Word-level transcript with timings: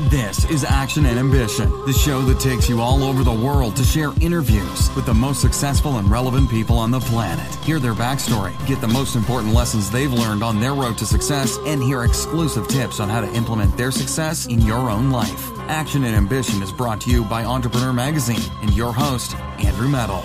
This 0.00 0.44
is 0.50 0.64
Action 0.64 1.06
and 1.06 1.20
Ambition, 1.20 1.70
the 1.86 1.92
show 1.92 2.20
that 2.22 2.40
takes 2.40 2.68
you 2.68 2.80
all 2.80 3.04
over 3.04 3.22
the 3.22 3.32
world 3.32 3.76
to 3.76 3.84
share 3.84 4.12
interviews 4.20 4.92
with 4.96 5.06
the 5.06 5.14
most 5.14 5.40
successful 5.40 5.98
and 5.98 6.10
relevant 6.10 6.50
people 6.50 6.78
on 6.78 6.90
the 6.90 6.98
planet. 6.98 7.54
Hear 7.64 7.78
their 7.78 7.94
backstory, 7.94 8.52
get 8.66 8.80
the 8.80 8.88
most 8.88 9.14
important 9.14 9.54
lessons 9.54 9.92
they've 9.92 10.12
learned 10.12 10.42
on 10.42 10.58
their 10.58 10.74
road 10.74 10.98
to 10.98 11.06
success, 11.06 11.58
and 11.64 11.80
hear 11.80 12.02
exclusive 12.02 12.66
tips 12.66 12.98
on 12.98 13.08
how 13.08 13.20
to 13.20 13.32
implement 13.34 13.76
their 13.76 13.92
success 13.92 14.46
in 14.46 14.60
your 14.62 14.90
own 14.90 15.12
life. 15.12 15.52
Action 15.68 16.02
and 16.02 16.16
Ambition 16.16 16.60
is 16.60 16.72
brought 16.72 17.00
to 17.02 17.10
you 17.10 17.24
by 17.24 17.44
Entrepreneur 17.44 17.92
Magazine 17.92 18.50
and 18.62 18.74
your 18.74 18.92
host, 18.92 19.36
Andrew 19.60 19.88
Medal. 19.88 20.24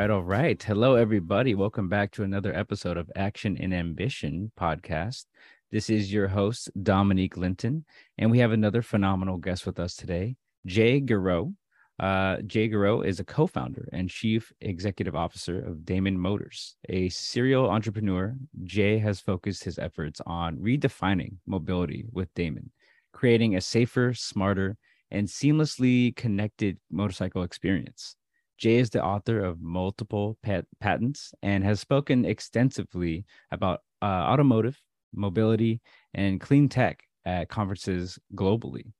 Right, 0.00 0.08
all 0.08 0.24
right. 0.24 0.62
Hello, 0.62 0.94
everybody. 0.94 1.54
Welcome 1.54 1.90
back 1.90 2.10
to 2.12 2.22
another 2.22 2.56
episode 2.56 2.96
of 2.96 3.10
Action 3.16 3.58
and 3.60 3.74
Ambition 3.74 4.50
podcast. 4.58 5.26
This 5.70 5.90
is 5.90 6.10
your 6.10 6.26
host, 6.26 6.70
Dominique 6.82 7.36
Linton, 7.36 7.84
and 8.16 8.30
we 8.30 8.38
have 8.38 8.50
another 8.50 8.80
phenomenal 8.80 9.36
guest 9.36 9.66
with 9.66 9.78
us 9.78 9.94
today, 9.94 10.36
Jay 10.64 11.02
Giraud. 11.02 11.54
Uh, 11.98 12.38
Jay 12.46 12.66
Giraud 12.66 13.04
is 13.04 13.20
a 13.20 13.24
co 13.24 13.46
founder 13.46 13.90
and 13.92 14.08
chief 14.08 14.50
executive 14.62 15.14
officer 15.14 15.60
of 15.60 15.84
Damon 15.84 16.18
Motors. 16.18 16.76
A 16.88 17.10
serial 17.10 17.68
entrepreneur, 17.68 18.34
Jay 18.64 18.96
has 18.96 19.20
focused 19.20 19.64
his 19.64 19.78
efforts 19.78 20.22
on 20.24 20.56
redefining 20.56 21.34
mobility 21.46 22.06
with 22.10 22.32
Damon, 22.32 22.70
creating 23.12 23.54
a 23.54 23.60
safer, 23.60 24.14
smarter, 24.14 24.78
and 25.10 25.28
seamlessly 25.28 26.16
connected 26.16 26.78
motorcycle 26.90 27.42
experience. 27.42 28.16
Jay 28.60 28.76
is 28.76 28.90
the 28.90 29.02
author 29.02 29.40
of 29.40 29.60
multiple 29.62 30.36
pat- 30.42 30.66
patents 30.80 31.32
and 31.42 31.64
has 31.64 31.80
spoken 31.80 32.26
extensively 32.26 33.24
about 33.50 33.80
uh, 34.02 34.04
automotive, 34.04 34.78
mobility, 35.14 35.80
and 36.12 36.40
clean 36.40 36.68
tech 36.68 37.02
at 37.24 37.48
conferences 37.48 38.18
globally. 38.34 38.92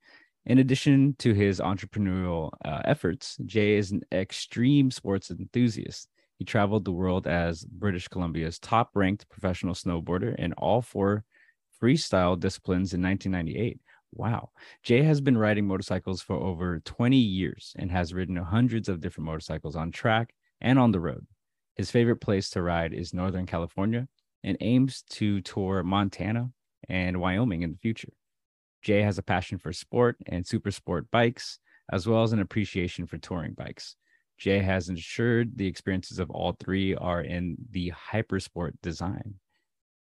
In 0.47 0.59
addition 0.59 1.15
to 1.19 1.35
his 1.35 1.61
entrepreneurial 1.61 2.51
uh, 2.65 2.81
efforts, 2.87 3.37
Jay 3.45 3.75
is 3.75 3.91
an 3.93 4.01
extreme 4.11 4.91
sports 4.91 5.31
enthusiast. 5.31 6.09
He 6.39 6.47
traveled 6.47 6.87
the 6.87 6.93
world 6.93 7.27
as 7.27 7.63
British 7.65 8.09
Columbia's 8.09 8.59
top 8.59 8.91
ranked 8.95 9.29
professional 9.29 9.75
snowboarder 9.75 10.35
in 10.37 10.55
all 10.55 10.81
four 10.81 11.23
freestyle 11.83 12.41
disciplines 12.41 12.95
in 12.95 13.03
1998 13.03 13.79
Wow. 14.13 14.51
Jay 14.83 15.03
has 15.03 15.21
been 15.21 15.39
riding 15.39 15.67
motorcycles 15.67 16.21
for 16.21 16.37
over 16.37 16.81
20 16.81 17.17
years 17.17 17.75
and 17.79 17.91
has 17.91 18.13
ridden 18.13 18.37
hundreds 18.37 18.89
of 18.89 19.01
different 19.01 19.27
motorcycles 19.27 19.77
on 19.77 19.93
track 19.93 20.35
and 20.61 20.79
on 20.79 20.91
the 20.91 21.01
road. 21.01 21.27
His 21.77 21.91
favorite 21.91 22.21
place 22.21 22.51
to 22.51 22.63
ride 22.63 22.93
is 22.93 23.15
Northern 23.15 23.47
California 23.47 24.09
and 24.43 24.57
aims 24.61 25.03
to 25.11 25.41
tour 25.43 25.83
Montana 25.83 26.51
and 26.89 27.21
Wyoming 27.21 27.63
in 27.63 27.73
the 27.73 27.79
future. 27.79 28.13
Jay 28.83 29.03
has 29.03 29.19
a 29.19 29.23
passion 29.23 29.59
for 29.59 29.73
sport 29.73 30.17
and 30.27 30.47
super 30.47 30.71
sport 30.71 31.11
bikes, 31.11 31.59
as 31.93 32.07
well 32.07 32.23
as 32.23 32.33
an 32.33 32.41
appreciation 32.41 33.07
for 33.07 33.19
touring 33.19 33.53
bikes. 33.53 33.97
Jay 34.39 34.59
has 34.59 34.89
ensured 34.89 35.57
the 35.57 35.67
experiences 35.67 36.19
of 36.19 36.31
all 36.31 36.57
three 36.59 36.95
are 36.95 37.21
in 37.21 37.57
the 37.71 37.93
hypersport 38.11 38.73
design. 38.83 39.35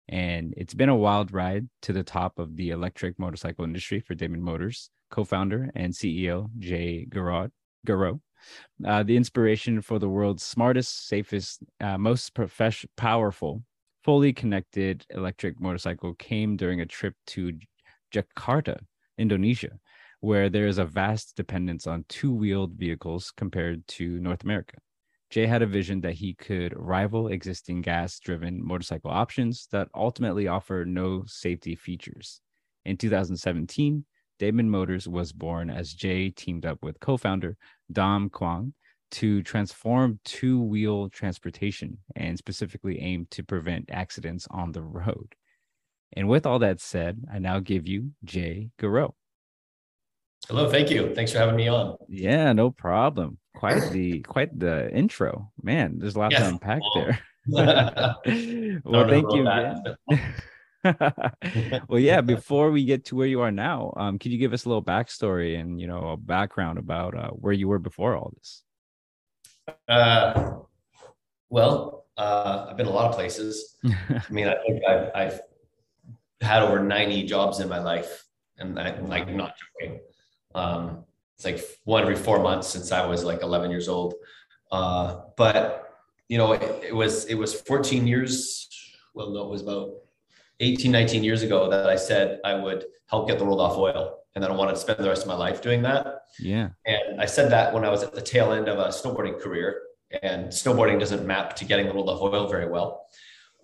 And 0.07 0.53
it's 0.55 0.73
been 0.73 0.89
a 0.89 0.95
wild 0.95 1.33
ride 1.33 1.67
to 1.83 1.93
the 1.93 2.03
top 2.03 2.37
of 2.37 2.55
the 2.55 2.69
electric 2.69 3.17
motorcycle 3.17 3.65
industry 3.65 3.99
for 3.99 4.13
Damon 4.13 4.41
Motors, 4.41 4.89
co 5.09 5.23
founder 5.23 5.71
and 5.75 5.93
CEO 5.93 6.49
Jay 6.59 7.07
Garot, 7.09 7.51
Giraud. 7.85 8.19
Uh, 8.85 9.03
the 9.03 9.17
inspiration 9.17 9.81
for 9.81 9.97
the 9.97 10.09
world's 10.09 10.43
smartest, 10.43 11.07
safest, 11.07 11.63
uh, 11.81 11.97
most 11.97 12.33
profession- 12.35 12.89
powerful, 12.95 13.63
fully 14.03 14.33
connected 14.33 15.05
electric 15.09 15.59
motorcycle 15.59 16.13
came 16.13 16.55
during 16.55 16.81
a 16.81 16.85
trip 16.85 17.15
to 17.25 17.53
Jakarta, 18.13 18.77
Indonesia, 19.17 19.79
where 20.19 20.49
there 20.49 20.67
is 20.67 20.77
a 20.77 20.85
vast 20.85 21.35
dependence 21.35 21.87
on 21.87 22.05
two 22.07 22.33
wheeled 22.33 22.73
vehicles 22.73 23.31
compared 23.35 23.87
to 23.87 24.19
North 24.19 24.43
America. 24.43 24.77
Jay 25.29 25.45
had 25.45 25.61
a 25.61 25.67
vision 25.67 26.01
that 26.01 26.13
he 26.13 26.33
could 26.33 26.73
rival 26.75 27.27
existing 27.27 27.81
gas 27.81 28.19
driven 28.19 28.65
motorcycle 28.65 29.11
options 29.11 29.67
that 29.71 29.89
ultimately 29.95 30.47
offer 30.47 30.85
no 30.85 31.23
safety 31.25 31.75
features. 31.75 32.41
In 32.85 32.97
2017, 32.97 34.05
Damon 34.37 34.69
Motors 34.69 35.07
was 35.07 35.31
born 35.31 35.69
as 35.69 35.93
Jay 35.93 36.29
teamed 36.29 36.65
up 36.65 36.83
with 36.83 36.99
co 36.99 37.17
founder 37.17 37.57
Dom 37.91 38.29
Kwong 38.29 38.73
to 39.11 39.41
transform 39.43 40.19
two 40.25 40.61
wheel 40.61 41.09
transportation 41.09 41.97
and 42.15 42.37
specifically 42.37 42.99
aim 42.99 43.27
to 43.31 43.43
prevent 43.43 43.89
accidents 43.91 44.47
on 44.51 44.71
the 44.71 44.81
road. 44.81 45.35
And 46.13 46.27
with 46.27 46.45
all 46.45 46.59
that 46.59 46.79
said, 46.79 47.23
I 47.31 47.39
now 47.39 47.59
give 47.59 47.87
you 47.87 48.11
Jay 48.23 48.69
Giraud. 48.79 49.13
Hello, 50.47 50.69
thank 50.69 50.91
you. 50.91 51.13
Thanks 51.15 51.31
for 51.31 51.39
having 51.39 51.55
me 51.55 51.67
on. 51.67 51.97
Yeah, 52.07 52.53
no 52.53 52.69
problem. 52.69 53.39
Quite 53.55 53.91
the 53.91 54.21
quite 54.21 54.57
the 54.59 54.91
intro, 54.93 55.51
man. 55.61 55.97
There's 55.99 56.15
a 56.15 56.19
lot 56.19 56.31
yes. 56.31 56.41
to 56.41 56.47
unpack 56.49 56.81
there. 56.93 57.19
well, 57.47 59.07
thank 59.07 59.31
you. 59.31 59.43
well, 61.87 61.99
yeah. 61.99 62.21
Before 62.21 62.71
we 62.71 62.85
get 62.85 63.05
to 63.05 63.15
where 63.15 63.27
you 63.27 63.41
are 63.41 63.51
now, 63.51 63.93
um, 63.97 64.19
could 64.19 64.31
you 64.31 64.37
give 64.37 64.53
us 64.53 64.65
a 64.65 64.69
little 64.69 64.83
backstory 64.83 65.59
and 65.59 65.79
you 65.79 65.87
know 65.87 66.09
a 66.09 66.17
background 66.17 66.79
about 66.79 67.15
uh, 67.15 67.29
where 67.29 67.53
you 67.53 67.67
were 67.67 67.79
before 67.79 68.15
all 68.15 68.33
this? 68.35 68.63
Uh, 69.87 70.57
well, 71.49 72.05
uh, 72.17 72.67
I've 72.69 72.77
been 72.77 72.87
a 72.87 72.91
lot 72.91 73.09
of 73.09 73.15
places. 73.15 73.77
I 73.83 74.21
mean, 74.29 74.47
I 74.47 74.55
think 74.65 74.83
I've, 74.87 75.09
I've 75.15 75.39
had 76.41 76.61
over 76.61 76.79
90 76.79 77.23
jobs 77.23 77.59
in 77.59 77.69
my 77.69 77.79
life, 77.79 78.25
and 78.57 78.79
I'm 78.79 79.07
like 79.07 79.29
not 79.29 79.55
joking. 79.57 79.99
Um, 80.53 81.04
it's 81.35 81.45
like 81.45 81.59
one 81.83 82.01
every 82.01 82.15
four 82.15 82.41
months 82.41 82.67
since 82.67 82.91
I 82.91 83.05
was 83.05 83.23
like 83.23 83.41
11 83.41 83.69
years 83.71 83.87
old. 83.87 84.15
Uh, 84.71 85.21
but 85.37 85.93
you 86.27 86.37
know, 86.37 86.53
it, 86.53 86.85
it, 86.87 86.95
was 86.95 87.25
it 87.25 87.35
was 87.35 87.53
14 87.61 88.07
years. 88.07 88.67
Well, 89.13 89.31
no, 89.31 89.43
it 89.43 89.49
was 89.49 89.61
about 89.61 89.91
18, 90.59 90.91
19 90.91 91.23
years 91.23 91.43
ago 91.43 91.69
that 91.69 91.87
I 91.87 91.95
said 91.95 92.39
I 92.43 92.55
would 92.55 92.85
help 93.07 93.27
get 93.27 93.37
the 93.37 93.45
world 93.45 93.61
off 93.61 93.77
oil, 93.77 94.19
and 94.33 94.43
then 94.43 94.51
I 94.51 94.55
wanted 94.55 94.73
to 94.73 94.79
spend 94.79 94.99
the 94.99 95.09
rest 95.09 95.21
of 95.21 95.27
my 95.27 95.35
life 95.35 95.61
doing 95.61 95.81
that. 95.83 96.21
Yeah. 96.39 96.69
And 96.85 97.21
I 97.21 97.25
said 97.25 97.51
that 97.51 97.73
when 97.73 97.85
I 97.85 97.89
was 97.89 98.01
at 98.01 98.13
the 98.13 98.21
tail 98.21 98.51
end 98.51 98.67
of 98.67 98.79
a 98.79 98.87
snowboarding 98.87 99.39
career, 99.39 99.81
and 100.23 100.47
snowboarding 100.47 100.99
doesn't 100.99 101.25
map 101.25 101.55
to 101.57 101.65
getting 101.65 101.87
the 101.87 101.93
world 101.93 102.09
off 102.09 102.21
oil 102.21 102.47
very 102.47 102.69
well 102.69 103.05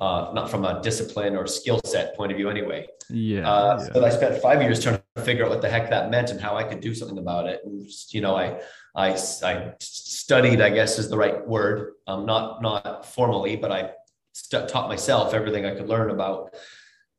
uh, 0.01 0.31
not 0.33 0.50
from 0.50 0.65
a 0.65 0.81
discipline 0.81 1.36
or 1.36 1.45
skill 1.45 1.80
set 1.86 2.18
point 2.18 2.31
of 2.31 2.38
view 2.38 2.50
anyway. 2.50 2.88
Yeah, 3.09 3.48
uh, 3.48 3.77
yeah. 3.80 3.94
So 3.94 4.03
I 4.03 4.09
spent 4.09 4.42
five 4.42 4.59
years 4.62 4.81
trying 4.81 5.00
to 5.15 5.21
figure 5.21 5.45
out 5.45 5.51
what 5.51 5.62
the 5.62 5.69
heck 5.69 5.92
that 5.92 6.09
meant 6.09 6.31
and 6.31 6.42
how 6.42 6.57
I 6.57 6.63
could 6.63 6.81
do 6.81 6.95
something 6.95 7.19
about 7.19 7.48
it. 7.48 7.62
And 7.63 7.86
just, 7.86 8.12
you 8.12 8.19
know, 8.19 8.36
I, 8.36 8.59
I, 8.95 9.15
I 9.44 9.74
studied, 9.80 10.59
I 10.59 10.71
guess 10.71 10.98
is 10.98 11.09
the 11.09 11.18
right 11.18 11.48
word. 11.48 11.94
Um, 12.07 12.25
not, 12.25 12.63
not 12.63 13.06
formally, 13.06 13.56
but 13.56 13.71
I 13.71 13.92
st- 14.33 14.68
taught 14.68 14.89
myself 14.89 15.36
everything 15.36 15.68
I 15.68 15.75
could 15.75 15.88
learn 15.88 16.09
about 16.09 16.56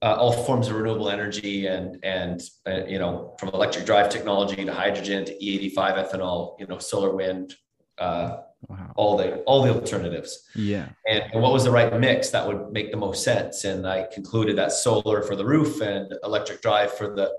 uh, 0.02 0.16
all 0.18 0.32
forms 0.32 0.66
of 0.66 0.74
renewable 0.74 1.08
energy 1.08 1.66
and 1.66 1.96
and 2.02 2.42
uh, 2.66 2.84
you 2.88 2.98
know 2.98 3.36
from 3.38 3.50
electric 3.50 3.86
drive 3.86 4.08
technology 4.08 4.64
to 4.64 4.74
hydrogen 4.74 5.24
to 5.24 5.32
E85 5.34 5.76
ethanol, 5.76 6.58
you 6.58 6.66
know, 6.66 6.78
solar 6.78 7.14
wind, 7.14 7.54
uh, 7.98 8.38
wow. 8.68 8.92
all 8.96 9.16
the 9.16 9.36
all 9.40 9.62
the 9.62 9.72
alternatives. 9.72 10.48
Yeah. 10.54 10.88
And, 11.06 11.24
and, 11.32 11.42
what 11.42 11.52
was 11.52 11.64
the 11.64 11.70
right 11.70 11.98
mix 11.98 12.30
that 12.30 12.46
would 12.46 12.72
make 12.72 12.90
the 12.90 12.96
most 12.96 13.24
sense? 13.24 13.64
And 13.64 13.86
I 13.86 14.06
concluded 14.12 14.56
that 14.58 14.72
solar 14.72 15.22
for 15.22 15.36
the 15.36 15.44
roof 15.44 15.80
and 15.80 16.12
electric 16.24 16.62
drive 16.62 16.92
for 16.92 17.14
the 17.14 17.32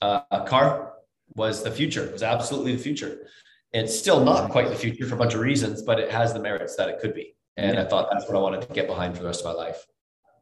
uh, 0.00 0.44
car 0.44 0.94
was 1.34 1.62
the 1.62 1.70
future. 1.70 2.04
It 2.04 2.12
was 2.12 2.22
absolutely 2.22 2.76
the 2.76 2.82
future. 2.82 3.26
It's 3.72 3.98
still 3.98 4.22
not 4.22 4.50
quite 4.50 4.68
the 4.68 4.76
future 4.76 5.06
for 5.06 5.14
a 5.14 5.18
bunch 5.18 5.34
of 5.34 5.40
reasons, 5.40 5.82
but 5.82 5.98
it 5.98 6.10
has 6.10 6.34
the 6.34 6.40
merits 6.40 6.76
that 6.76 6.88
it 6.88 6.98
could 7.00 7.14
be. 7.14 7.34
And 7.56 7.74
yeah. 7.76 7.82
I 7.82 7.84
thought 7.86 8.08
that's 8.10 8.26
what 8.26 8.36
I 8.36 8.40
wanted 8.40 8.62
to 8.62 8.72
get 8.74 8.86
behind 8.86 9.14
for 9.14 9.22
the 9.22 9.28
rest 9.28 9.44
of 9.44 9.46
my 9.46 9.52
life. 9.52 9.86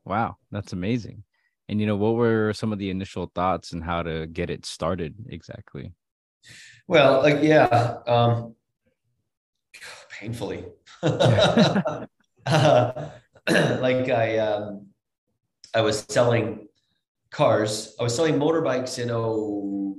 Wow, 0.05 0.37
that's 0.51 0.73
amazing. 0.73 1.25
And 1.69 1.81
you 1.81 1.87
know, 1.87 1.97
what 1.97 2.15
were 2.15 2.53
some 2.53 2.73
of 2.73 2.81
the 2.81 2.91
initial 2.91 3.31
thoughts 3.33 3.73
and 3.73 3.85
how 3.85 4.03
to 4.03 4.27
get 4.27 4.51
it 4.51 4.67
started 4.67 5.15
exactly? 5.29 5.93
Well, 6.89 7.23
like 7.23 7.43
yeah, 7.43 7.99
um, 8.07 8.57
painfully. 10.21 10.65
uh, 11.03 12.05
like 13.87 14.11
I, 14.11 14.39
um, 14.39 14.89
I 15.75 15.81
was 15.81 16.05
selling 16.09 16.69
cars. 17.31 17.97
I 17.99 18.03
was 18.03 18.15
selling 18.15 18.35
motorbikes 18.35 18.99
in 18.99 19.09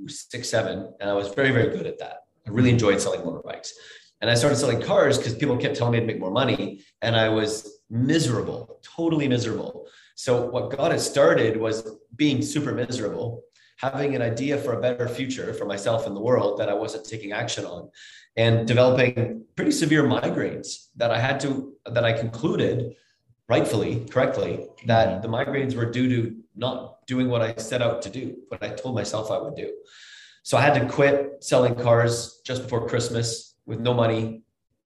06, 0.08 0.48
7, 0.48 0.94
and 1.00 1.10
I 1.10 1.14
was 1.14 1.30
very, 1.30 1.52
very 1.52 1.76
good 1.76 1.88
at 1.88 1.98
that. 2.00 2.18
I 2.48 2.52
really 2.52 2.70
enjoyed 2.70 3.02
selling 3.02 3.22
motorbikes. 3.22 3.70
And 4.22 4.30
I 4.30 4.36
started 4.36 4.58
selling 4.58 4.82
cars 4.82 5.18
because 5.18 5.34
people 5.34 5.58
kept 5.58 5.76
telling 5.76 5.94
me 5.94 6.00
to 6.02 6.06
make 6.06 6.20
more 6.20 6.32
money. 6.32 6.82
And 7.02 7.16
I 7.16 7.30
was 7.30 7.80
miserable, 7.90 8.80
totally 8.84 9.28
miserable. 9.28 9.88
So 10.14 10.48
what 10.52 10.70
got 10.78 10.94
it 10.94 11.00
started 11.00 11.58
was 11.58 11.98
being 12.16 12.44
super 12.44 12.74
miserable, 12.74 13.44
having 13.82 14.16
an 14.16 14.22
idea 14.22 14.58
for 14.58 14.74
a 14.74 14.82
better 14.82 15.08
future 15.08 15.54
for 15.54 15.66
myself 15.66 16.06
and 16.06 16.16
the 16.16 16.22
world 16.22 16.60
that 16.60 16.70
I 16.70 16.74
wasn't 16.74 17.06
taking 17.06 17.32
action 17.32 17.66
on, 17.66 17.90
and 18.38 18.68
developing 18.68 19.44
pretty 19.56 19.72
severe 19.72 20.04
migraines 20.04 20.88
that 20.96 21.12
I 21.12 21.20
had 21.20 21.40
to 21.42 21.74
that 21.86 22.06
I 22.06 22.14
concluded 22.14 22.96
rightfully, 23.50 24.06
correctly, 24.10 24.68
that 24.86 25.08
mm-hmm. 25.10 25.22
the 25.22 25.28
migraines 25.28 25.76
were 25.76 25.90
due 25.92 26.08
to 26.10 26.36
not 26.56 27.06
doing 27.06 27.28
what 27.28 27.42
I 27.42 27.56
set 27.56 27.82
out 27.82 28.02
to 28.04 28.10
do, 28.10 28.38
what 28.48 28.64
I 28.64 28.70
told 28.70 28.96
myself 28.96 29.30
I 29.32 29.40
would 29.40 29.56
do. 29.56 29.74
So 30.44 30.58
I 30.58 30.62
had 30.62 30.76
to 30.76 30.88
quit 30.88 31.44
selling 31.44 31.76
cars 31.76 32.42
just 32.46 32.64
before 32.64 32.88
Christmas 32.88 33.56
with 33.66 33.80
no 33.80 33.94
money, 33.94 34.44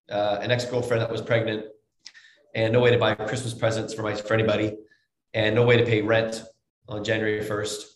uh, 0.09 0.39
an 0.41 0.51
ex-girlfriend 0.51 1.01
that 1.01 1.11
was 1.11 1.21
pregnant, 1.21 1.65
and 2.55 2.73
no 2.73 2.79
way 2.79 2.91
to 2.91 2.97
buy 2.97 3.13
Christmas 3.13 3.53
presents 3.53 3.93
for 3.93 4.01
my 4.01 4.15
for 4.15 4.33
anybody 4.33 4.77
and 5.33 5.53
no 5.53 5.63
way 5.63 5.77
to 5.77 5.85
pay 5.85 6.01
rent 6.01 6.43
on 6.87 7.03
January 7.03 7.41
1st. 7.41 7.94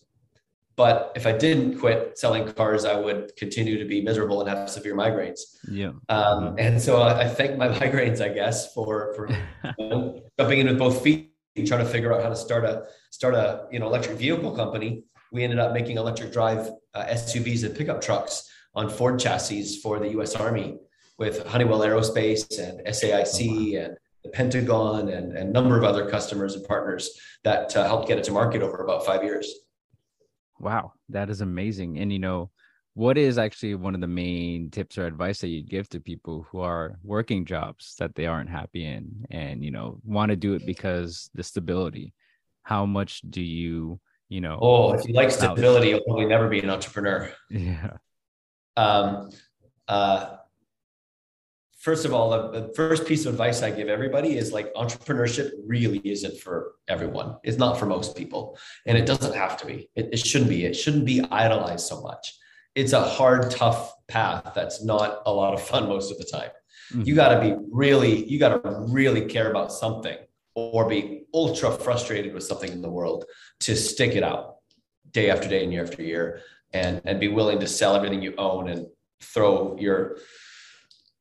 But 0.79 1.11
if 1.13 1.27
I 1.27 1.33
didn't 1.33 1.77
quit 1.77 2.17
selling 2.17 2.49
cars, 2.53 2.85
I 2.85 2.95
would 2.95 3.35
continue 3.35 3.77
to 3.79 3.83
be 3.83 3.99
miserable 3.99 4.39
and 4.39 4.49
have 4.49 4.69
severe 4.69 4.95
migraines. 4.95 5.41
Yeah. 5.69 5.91
Um, 6.07 6.55
and 6.57 6.81
so 6.81 7.01
I, 7.01 7.23
I, 7.23 7.27
thank 7.27 7.57
my 7.57 7.67
migraines, 7.79 8.21
I 8.21 8.29
guess, 8.29 8.73
for 8.73 9.13
for 9.13 9.27
jumping 10.39 10.59
in 10.59 10.67
with 10.67 10.79
both 10.79 11.03
feet, 11.03 11.33
trying 11.67 11.83
to 11.83 11.85
figure 11.85 12.13
out 12.13 12.23
how 12.23 12.29
to 12.29 12.35
start 12.37 12.63
a 12.63 12.85
start 13.11 13.33
a 13.33 13.67
you 13.73 13.79
know 13.79 13.87
electric 13.87 14.17
vehicle 14.17 14.55
company. 14.55 15.03
We 15.33 15.43
ended 15.43 15.59
up 15.59 15.73
making 15.73 15.97
electric 15.97 16.31
drive 16.31 16.71
uh, 16.93 17.03
SUVs 17.07 17.65
and 17.65 17.75
pickup 17.75 17.99
trucks 17.99 18.49
on 18.73 18.89
Ford 18.89 19.19
chassis 19.19 19.81
for 19.81 19.99
the 19.99 20.07
U.S. 20.11 20.33
Army 20.33 20.77
with 21.17 21.45
Honeywell 21.45 21.81
Aerospace 21.81 22.57
and 22.57 22.87
SAIC 22.87 23.75
oh, 23.75 23.79
wow. 23.79 23.85
and 23.85 23.97
the 24.23 24.29
Pentagon 24.29 25.09
and, 25.09 25.35
and 25.35 25.49
a 25.49 25.51
number 25.51 25.77
of 25.77 25.83
other 25.83 26.09
customers 26.09 26.55
and 26.55 26.65
partners 26.65 27.19
that 27.43 27.75
uh, 27.75 27.85
helped 27.85 28.07
get 28.07 28.17
it 28.17 28.23
to 28.23 28.31
market 28.31 28.61
over 28.61 28.77
about 28.77 29.05
five 29.05 29.25
years. 29.25 29.53
Wow, 30.59 30.93
that 31.09 31.29
is 31.29 31.41
amazing. 31.41 31.99
And 31.99 32.11
you 32.11 32.19
know, 32.19 32.51
what 32.93 33.17
is 33.17 33.37
actually 33.37 33.75
one 33.75 33.95
of 33.95 34.01
the 34.01 34.07
main 34.07 34.69
tips 34.69 34.97
or 34.97 35.05
advice 35.05 35.39
that 35.39 35.47
you'd 35.47 35.69
give 35.69 35.87
to 35.89 35.99
people 35.99 36.45
who 36.49 36.59
are 36.59 36.99
working 37.03 37.45
jobs 37.45 37.95
that 37.99 38.15
they 38.15 38.25
aren't 38.25 38.49
happy 38.49 38.85
in 38.85 39.25
and 39.31 39.63
you 39.63 39.71
know 39.71 39.99
want 40.03 40.29
to 40.29 40.35
do 40.35 40.53
it 40.53 40.65
because 40.65 41.29
the 41.33 41.43
stability? 41.43 42.13
How 42.63 42.85
much 42.85 43.21
do 43.21 43.41
you, 43.41 43.99
you 44.27 44.41
know? 44.41 44.59
Oh, 44.61 44.93
if 44.93 45.07
you 45.07 45.13
like 45.13 45.31
stability, 45.31 45.89
you'll 45.89 46.01
probably 46.01 46.25
never 46.25 46.47
be 46.47 46.59
an 46.59 46.69
entrepreneur. 46.69 47.31
Yeah. 47.49 47.97
Um, 48.77 49.31
uh, 49.87 50.37
first 51.79 52.05
of 52.05 52.13
all, 52.13 52.29
the, 52.29 52.61
the, 52.61 52.73
first 52.73 53.07
piece 53.07 53.25
of 53.25 53.33
advice 53.33 53.63
I 53.63 53.71
give 53.71 53.87
everybody 53.87 54.37
is 54.37 54.51
like 54.51 54.73
entrepreneurship 54.73 55.51
really 55.65 55.99
isn't 56.03 56.37
for 56.39 56.73
everyone. 56.87 57.37
It's 57.43 57.57
not 57.57 57.79
for 57.79 57.85
most 57.85 58.15
people. 58.15 58.57
And 58.85 58.97
it 58.97 59.05
doesn't 59.05 59.33
have 59.33 59.57
to 59.57 59.65
be. 59.65 59.89
It, 59.95 60.09
it 60.11 60.19
shouldn't 60.19 60.49
be. 60.49 60.65
It 60.65 60.75
shouldn't 60.75 61.05
be 61.05 61.23
idolized 61.31 61.87
so 61.87 62.01
much. 62.01 62.37
It's 62.75 62.93
a 62.93 63.01
hard, 63.01 63.49
tough 63.49 63.93
path 64.07 64.51
that's 64.53 64.83
not 64.83 65.21
a 65.25 65.33
lot 65.33 65.53
of 65.53 65.61
fun 65.61 65.87
most 65.87 66.11
of 66.11 66.17
the 66.17 66.25
time. 66.25 66.49
Mm-hmm. 66.91 67.03
You 67.03 67.15
got 67.15 67.35
to 67.35 67.41
be 67.41 67.55
really, 67.71 68.25
you 68.25 68.39
got 68.39 68.61
to 68.63 68.85
really 68.89 69.25
care 69.25 69.49
about 69.49 69.71
something 69.71 70.17
or 70.55 70.87
be 70.87 71.25
ultra 71.33 71.71
frustrated 71.71 72.33
with 72.33 72.43
something 72.43 72.71
in 72.71 72.81
the 72.81 72.89
world 72.89 73.25
to 73.61 73.75
stick 73.75 74.15
it 74.15 74.23
out 74.23 74.57
day 75.11 75.29
after 75.29 75.47
day 75.47 75.63
and 75.63 75.71
year 75.71 75.83
after 75.83 76.03
year 76.03 76.41
and, 76.73 77.01
and 77.05 77.19
be 77.19 77.27
willing 77.27 77.59
to 77.59 77.67
sell 77.67 77.95
everything 77.95 78.21
you 78.21 78.33
own 78.37 78.69
and 78.69 78.87
throw 79.21 79.77
your 79.77 80.17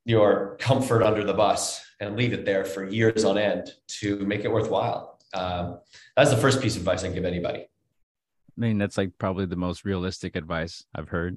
your 0.09 0.57
comfort 0.59 1.03
under 1.03 1.23
the 1.23 1.35
bus 1.35 1.85
and 2.01 2.17
leave 2.17 2.33
it 2.33 2.47
there 2.47 2.65
for 2.65 2.89
years 2.89 3.25
on 3.25 3.37
end 3.37 3.71
to 3.87 4.17
make 4.21 4.43
it 4.43 4.51
worthwhile. 4.51 5.21
Um, 5.35 5.81
that's 6.17 6.31
the 6.31 6.37
first 6.39 6.63
piece 6.63 6.77
of 6.77 6.83
advice 6.83 7.05
I 7.05 7.09
give 7.09 7.27
anybody. 7.27 7.61
I 7.61 8.61
mean, 8.61 8.79
that's 8.79 8.97
like 8.97 9.11
probably 9.19 9.45
the 9.45 9.57
most 9.57 9.85
realistic 9.85 10.35
advice 10.35 10.83
I've 10.95 11.11
heard. 11.11 11.37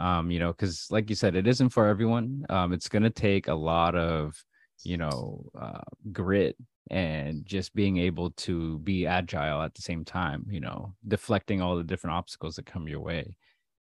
Um, 0.00 0.30
you 0.30 0.38
know, 0.38 0.50
because 0.50 0.90
like 0.90 1.10
you 1.10 1.14
said, 1.14 1.36
it 1.36 1.46
isn't 1.46 1.68
for 1.68 1.86
everyone. 1.86 2.46
Um, 2.48 2.72
it's 2.72 2.88
going 2.88 3.02
to 3.02 3.10
take 3.10 3.48
a 3.48 3.54
lot 3.54 3.94
of, 3.94 4.42
you 4.82 4.96
know, 4.96 5.44
uh, 5.58 5.82
grit 6.10 6.56
and 6.90 7.44
just 7.44 7.74
being 7.74 7.98
able 7.98 8.30
to 8.30 8.78
be 8.78 9.06
agile 9.06 9.60
at 9.60 9.74
the 9.74 9.82
same 9.82 10.06
time, 10.06 10.46
you 10.48 10.60
know, 10.60 10.94
deflecting 11.06 11.60
all 11.60 11.76
the 11.76 11.84
different 11.84 12.16
obstacles 12.16 12.56
that 12.56 12.64
come 12.64 12.88
your 12.88 13.00
way. 13.00 13.36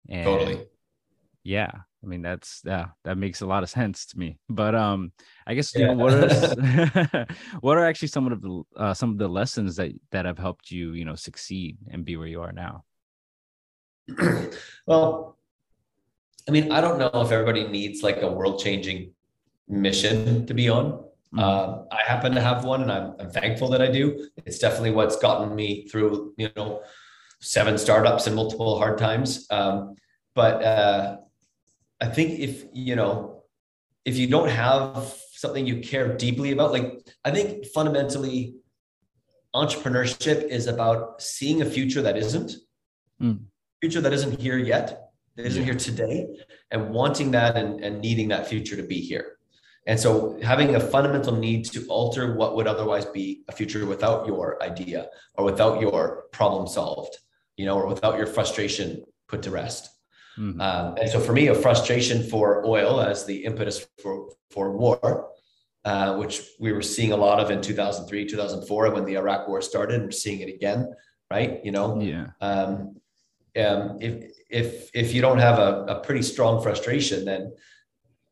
And 0.10 0.26
totally. 0.26 0.68
Yeah. 1.44 1.72
I 2.04 2.08
mean, 2.08 2.22
that's 2.22 2.62
yeah, 2.66 2.88
that 3.04 3.18
makes 3.18 3.42
a 3.42 3.46
lot 3.46 3.62
of 3.64 3.70
sense 3.70 4.08
to 4.08 4.18
me. 4.18 4.38
But 4.50 4.74
um, 4.74 5.12
I 5.46 5.54
guess 5.54 5.76
you 5.76 5.86
know 5.86 5.94
what 5.94 6.14
are 6.14 7.28
what 7.62 7.78
are 7.78 7.86
actually 7.86 8.08
some 8.08 8.32
of 8.32 8.42
the 8.42 8.64
uh, 8.76 8.94
some 8.94 9.12
of 9.12 9.18
the 9.18 9.28
lessons 9.28 9.76
that 9.76 9.92
that 10.12 10.26
have 10.26 10.40
helped 10.40 10.72
you, 10.72 10.94
you 10.94 11.06
know, 11.06 11.16
succeed 11.16 11.78
and 11.92 12.04
be 12.04 12.18
where 12.18 12.28
you 12.28 12.42
are 12.42 12.52
now. 12.52 12.84
well, 14.88 15.38
I 16.48 16.52
mean, 16.52 16.72
I 16.72 16.82
don't 16.82 16.98
know 16.98 17.22
if 17.22 17.32
everybody 17.32 17.68
needs 17.68 18.02
like 18.02 18.22
a 18.22 18.32
world 18.32 18.60
changing 18.60 19.14
mission 19.68 20.46
to 20.48 20.54
be 20.54 20.70
on. 20.70 21.06
Uh, 21.38 21.84
I 21.92 22.02
happen 22.06 22.34
to 22.34 22.42
have 22.42 22.66
one, 22.66 22.82
and 22.82 22.92
I'm, 22.92 23.14
I'm 23.20 23.30
thankful 23.30 23.70
that 23.70 23.82
I 23.82 23.90
do. 23.90 24.28
It's 24.46 24.60
definitely 24.60 24.92
what's 24.92 25.16
gotten 25.16 25.56
me 25.56 25.88
through, 25.88 26.34
you 26.38 26.50
know, 26.58 26.82
seven 27.40 27.78
startups 27.78 28.28
and 28.28 28.36
multiple 28.36 28.78
hard 28.78 28.98
times. 28.98 29.48
Um, 29.50 29.96
but 30.36 30.64
uh, 30.64 31.18
I 32.02 32.08
think 32.08 32.40
if 32.40 32.66
you 32.74 32.96
know, 32.96 33.44
if 34.06 34.18
you 34.18 34.28
don't 34.28 34.50
have 34.50 35.16
something 35.34 35.68
you 35.68 35.82
care 35.82 36.18
deeply 36.18 36.52
about, 36.52 36.72
like 36.72 37.08
I 37.24 37.32
think 37.32 37.68
fundamentally, 37.68 38.56
entrepreneurship 39.56 40.44
is 40.48 40.68
about 40.68 41.22
seeing 41.22 41.62
a 41.62 41.66
future 41.66 42.02
that 42.02 42.18
isn't, 42.18 42.54
mm. 43.22 43.40
future 43.82 44.02
that 44.02 44.14
isn't 44.14 44.40
here 44.40 44.58
yet, 44.58 45.12
that 45.36 45.46
isn't 45.46 45.64
here 45.64 45.76
today, 45.76 46.28
and 46.72 46.90
wanting 46.90 47.32
that 47.32 47.56
and, 47.56 47.84
and 47.84 48.02
needing 48.02 48.30
that 48.30 48.48
future 48.48 48.76
to 48.76 48.84
be 48.84 49.00
here. 49.00 49.38
And 49.88 50.00
so 50.00 50.40
having 50.42 50.76
a 50.76 50.80
fundamental 50.80 51.36
need 51.36 51.66
to 51.66 51.86
alter 51.88 52.36
what 52.36 52.56
would 52.56 52.68
otherwise 52.68 53.06
be 53.06 53.44
a 53.48 53.52
future 53.52 53.86
without 53.86 54.28
your 54.28 54.62
idea 54.62 55.08
or 55.36 55.46
without 55.46 55.82
your 55.82 56.26
problem 56.32 56.68
solved, 56.68 57.18
you 57.58 57.66
know, 57.66 57.78
or 57.78 57.88
without 57.88 58.18
your 58.18 58.28
frustration 58.28 59.04
put 59.28 59.42
to 59.44 59.52
rest. 59.52 59.90
Mm-hmm. 60.42 60.60
Um, 60.60 60.96
and 60.98 61.10
so 61.10 61.20
for 61.20 61.34
me, 61.34 61.48
a 61.48 61.56
frustration 61.56 62.28
for 62.28 62.66
oil 62.66 63.00
as 63.00 63.26
the 63.26 63.46
impetus 63.46 63.86
for, 64.02 64.30
for 64.50 64.76
war, 64.76 65.30
uh, 65.86 66.16
which 66.16 66.42
we 66.60 66.72
were 66.72 66.82
seeing 66.82 67.12
a 67.12 67.18
lot 67.18 67.40
of 67.40 67.52
in 67.52 67.62
2003, 67.62 68.26
2004, 68.26 68.92
when 68.92 69.06
the 69.06 69.16
Iraq 69.16 69.48
war 69.48 69.62
started, 69.62 69.96
and 69.96 70.06
we're 70.06 70.12
seeing 70.12 70.40
it 70.40 70.54
again, 70.54 70.92
right? 71.30 71.64
You 71.64 71.72
know, 71.72 72.02
yeah. 72.02 72.28
Um, 72.42 72.96
um, 73.58 73.98
if, 74.00 74.32
if, 74.50 74.90
if 74.96 75.14
you 75.14 75.22
don't 75.22 75.38
have 75.38 75.60
a, 75.60 75.86
a 75.90 76.00
pretty 76.00 76.24
strong 76.24 76.64
frustration, 76.64 77.26
then, 77.26 77.54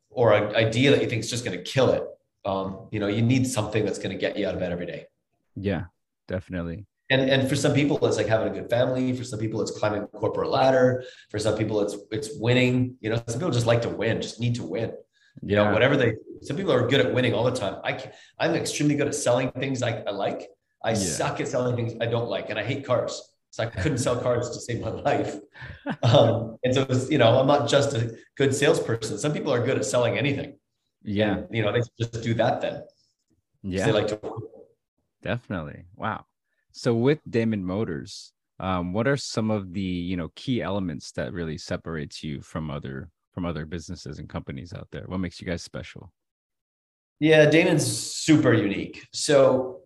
or 0.08 0.32
an 0.32 0.56
idea 0.56 0.90
that 0.90 1.02
you 1.02 1.08
think 1.08 1.20
is 1.20 1.30
just 1.30 1.44
going 1.44 1.56
to 1.56 1.62
kill 1.62 1.90
it, 1.90 2.02
um, 2.44 2.88
you 2.90 2.98
know, 2.98 3.06
you 3.06 3.22
need 3.22 3.46
something 3.46 3.84
that's 3.84 3.98
going 3.98 4.10
to 4.10 4.18
get 4.18 4.36
you 4.36 4.48
out 4.48 4.54
of 4.54 4.60
bed 4.60 4.72
every 4.72 4.86
day. 4.86 5.06
Yeah, 5.54 5.84
definitely 6.26 6.86
and 7.10 7.28
and 7.28 7.48
for 7.48 7.56
some 7.56 7.74
people 7.74 8.04
it's 8.06 8.16
like 8.16 8.26
having 8.26 8.48
a 8.48 8.54
good 8.60 8.70
family 8.70 9.12
for 9.12 9.24
some 9.24 9.38
people 9.38 9.60
it's 9.60 9.70
climbing 9.70 10.00
the 10.00 10.06
corporate 10.06 10.50
ladder 10.50 11.04
for 11.30 11.38
some 11.38 11.56
people 11.56 11.80
it's 11.80 11.96
it's 12.10 12.30
winning 12.38 12.96
you 13.00 13.10
know 13.10 13.16
some 13.26 13.38
people 13.38 13.50
just 13.50 13.66
like 13.66 13.82
to 13.82 13.88
win 13.88 14.22
just 14.22 14.40
need 14.40 14.54
to 14.54 14.62
win 14.64 14.92
you 15.42 15.56
know 15.56 15.72
whatever 15.72 15.96
they 15.96 16.14
some 16.42 16.56
people 16.56 16.72
are 16.72 16.86
good 16.86 17.00
at 17.04 17.12
winning 17.12 17.34
all 17.34 17.44
the 17.44 17.52
time 17.52 17.76
i 17.84 17.92
can, 17.92 18.10
i'm 18.38 18.54
extremely 18.54 18.94
good 18.94 19.08
at 19.08 19.14
selling 19.14 19.50
things 19.52 19.82
i, 19.82 19.90
I 20.06 20.10
like 20.10 20.48
i 20.82 20.90
yeah. 20.90 20.96
suck 20.96 21.40
at 21.40 21.48
selling 21.48 21.76
things 21.76 21.94
i 22.00 22.06
don't 22.06 22.28
like 22.28 22.50
and 22.50 22.58
i 22.58 22.64
hate 22.64 22.84
cars 22.86 23.22
So 23.50 23.64
I 23.64 23.66
couldn't 23.82 23.98
sell 23.98 24.16
cars 24.16 24.50
to 24.50 24.60
save 24.60 24.80
my 24.80 24.90
life. 24.90 25.34
Um, 26.02 26.56
and 26.62 26.74
so, 26.74 26.84
was, 26.84 27.10
you 27.10 27.18
know, 27.18 27.40
I'm 27.40 27.46
not 27.46 27.68
just 27.68 27.94
a 27.94 28.16
good 28.36 28.54
salesperson. 28.54 29.18
Some 29.18 29.32
people 29.32 29.52
are 29.52 29.64
good 29.64 29.76
at 29.76 29.84
selling 29.84 30.16
anything. 30.18 30.56
Yeah. 31.02 31.38
And, 31.38 31.46
you 31.50 31.62
know, 31.62 31.72
they 31.72 31.82
just 31.98 32.22
do 32.22 32.34
that 32.34 32.60
then. 32.60 32.82
Yeah. 33.62 33.86
They 33.86 33.92
like 33.92 34.08
to. 34.08 34.20
Definitely. 35.22 35.84
Wow. 35.96 36.24
So 36.72 36.94
with 36.94 37.18
Damon 37.28 37.64
Motors, 37.64 38.32
um, 38.58 38.92
what 38.92 39.08
are 39.08 39.16
some 39.16 39.50
of 39.50 39.72
the 39.72 39.80
you 39.80 40.16
know 40.16 40.30
key 40.34 40.62
elements 40.62 41.12
that 41.12 41.32
really 41.32 41.58
separates 41.58 42.22
you 42.22 42.40
from 42.42 42.70
other 42.70 43.08
from 43.32 43.46
other 43.46 43.64
businesses 43.64 44.18
and 44.18 44.28
companies 44.28 44.72
out 44.72 44.88
there? 44.92 45.04
What 45.06 45.18
makes 45.18 45.40
you 45.40 45.46
guys 45.46 45.62
special? 45.62 46.12
Yeah, 47.20 47.48
Damon's 47.50 47.86
super 47.86 48.52
unique. 48.52 49.06
So 49.12 49.80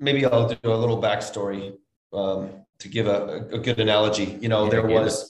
maybe 0.00 0.26
I'll 0.26 0.48
do 0.48 0.56
a 0.64 0.74
little 0.74 1.00
backstory 1.00 1.74
um, 2.12 2.50
to 2.80 2.88
give 2.88 3.06
a, 3.06 3.48
a, 3.52 3.58
good 3.58 3.78
analogy. 3.78 4.36
You 4.40 4.48
know, 4.48 4.64
yeah, 4.64 4.70
there 4.70 4.86
was 4.86 5.22
it. 5.22 5.28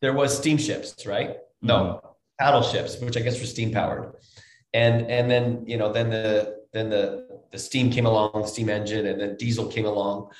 there 0.00 0.12
was 0.14 0.36
steamships, 0.36 1.06
right? 1.06 1.36
No, 1.60 1.74
mm-hmm. 1.74 2.08
paddle 2.40 2.62
ships, 2.62 2.98
which 3.00 3.16
I 3.16 3.20
guess 3.20 3.38
were 3.38 3.46
steam 3.46 3.70
powered, 3.70 4.14
and 4.72 5.10
and 5.10 5.30
then 5.30 5.64
you 5.66 5.76
know 5.76 5.92
then 5.92 6.10
the 6.10 6.56
then 6.72 6.88
the 6.88 7.27
the 7.50 7.58
steam 7.58 7.90
came 7.90 8.06
along, 8.06 8.30
the 8.34 8.48
steam 8.48 8.68
engine, 8.68 9.06
and 9.06 9.20
then 9.20 9.36
diesel 9.36 9.66
came 9.66 9.86
along, 9.86 10.30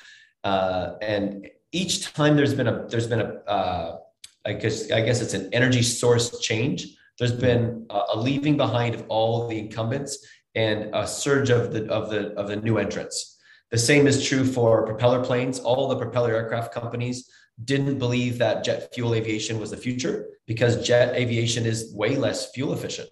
uh, 0.43 0.93
and 1.01 1.49
each 1.71 2.13
time 2.13 2.35
there's 2.35 2.53
been 2.53 2.67
a 2.67 2.87
there's 2.87 3.07
been 3.07 3.21
a 3.21 3.33
uh, 3.47 3.97
I 4.45 4.53
guess 4.53 4.91
I 4.91 5.01
guess 5.01 5.21
it's 5.21 5.33
an 5.33 5.49
energy 5.53 5.83
source 5.83 6.39
change. 6.39 6.95
There's 7.17 7.33
been 7.33 7.85
a, 7.89 8.01
a 8.13 8.19
leaving 8.19 8.57
behind 8.57 8.95
of 8.95 9.05
all 9.09 9.47
the 9.47 9.59
incumbents 9.59 10.25
and 10.55 10.93
a 10.93 11.05
surge 11.07 11.49
of 11.49 11.73
the 11.73 11.87
of 11.91 12.09
the 12.09 12.33
of 12.33 12.47
the 12.47 12.55
new 12.55 12.77
entrants. 12.77 13.37
The 13.71 13.77
same 13.77 14.07
is 14.07 14.25
true 14.25 14.45
for 14.45 14.85
propeller 14.85 15.23
planes. 15.23 15.59
All 15.59 15.87
the 15.87 15.97
propeller 15.97 16.33
aircraft 16.33 16.73
companies 16.73 17.29
didn't 17.65 17.99
believe 17.99 18.37
that 18.37 18.63
jet 18.63 18.89
fuel 18.93 19.13
aviation 19.13 19.59
was 19.59 19.71
the 19.71 19.77
future 19.77 20.27
because 20.47 20.85
jet 20.87 21.15
aviation 21.15 21.65
is 21.65 21.93
way 21.93 22.15
less 22.15 22.51
fuel 22.51 22.73
efficient. 22.73 23.09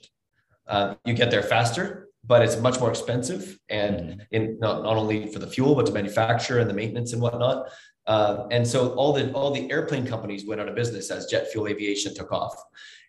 Uh, 0.65 0.95
you 1.05 1.13
get 1.13 1.29
there 1.29 1.43
faster, 1.43 2.06
but 2.27 2.41
it's 2.41 2.59
much 2.59 2.79
more 2.79 2.89
expensive, 2.89 3.57
and 3.69 3.95
mm-hmm. 3.95 4.19
in 4.31 4.59
not, 4.59 4.83
not 4.83 4.97
only 4.97 5.31
for 5.31 5.39
the 5.39 5.47
fuel 5.47 5.75
but 5.75 5.85
to 5.85 5.93
manufacture 5.93 6.59
and 6.59 6.69
the 6.69 6.73
maintenance 6.73 7.13
and 7.13 7.21
whatnot. 7.21 7.69
Uh, 8.05 8.47
and 8.51 8.65
so 8.67 8.93
all 8.93 9.13
the 9.13 9.31
all 9.31 9.51
the 9.51 9.69
airplane 9.71 10.05
companies 10.05 10.45
went 10.45 10.61
out 10.61 10.67
of 10.67 10.75
business 10.75 11.09
as 11.09 11.25
jet 11.25 11.47
fuel 11.51 11.67
aviation 11.67 12.13
took 12.13 12.31
off. 12.31 12.55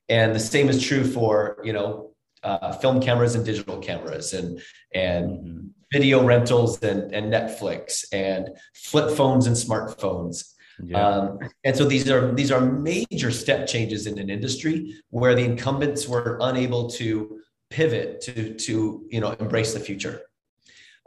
And 0.08 0.34
the 0.34 0.40
same 0.40 0.68
is 0.68 0.82
true 0.82 1.04
for 1.04 1.58
you 1.64 1.72
know 1.72 2.12
uh, 2.42 2.72
film 2.72 3.00
cameras 3.00 3.34
and 3.34 3.44
digital 3.44 3.78
cameras 3.78 4.32
and 4.32 4.60
and 4.94 5.30
mm-hmm. 5.30 5.66
video 5.92 6.24
rentals 6.24 6.82
and, 6.82 7.12
and 7.12 7.32
Netflix 7.32 8.04
and 8.12 8.48
flip 8.74 9.16
phones 9.16 9.46
and 9.46 9.56
smartphones. 9.56 10.52
Yeah. 10.82 11.04
Um, 11.04 11.38
and 11.64 11.76
so 11.76 11.84
these 11.84 12.08
are 12.08 12.32
these 12.32 12.52
are 12.52 12.60
major 12.60 13.30
step 13.30 13.66
changes 13.66 14.06
in 14.06 14.18
an 14.18 14.30
industry 14.30 14.94
where 15.10 15.34
the 15.34 15.44
incumbents 15.44 16.06
were 16.06 16.38
unable 16.40 16.88
to 16.90 17.37
pivot 17.70 18.20
to 18.22 18.54
to 18.54 19.06
you 19.10 19.20
know 19.20 19.32
embrace 19.40 19.74
the 19.74 19.80
future, 19.80 20.22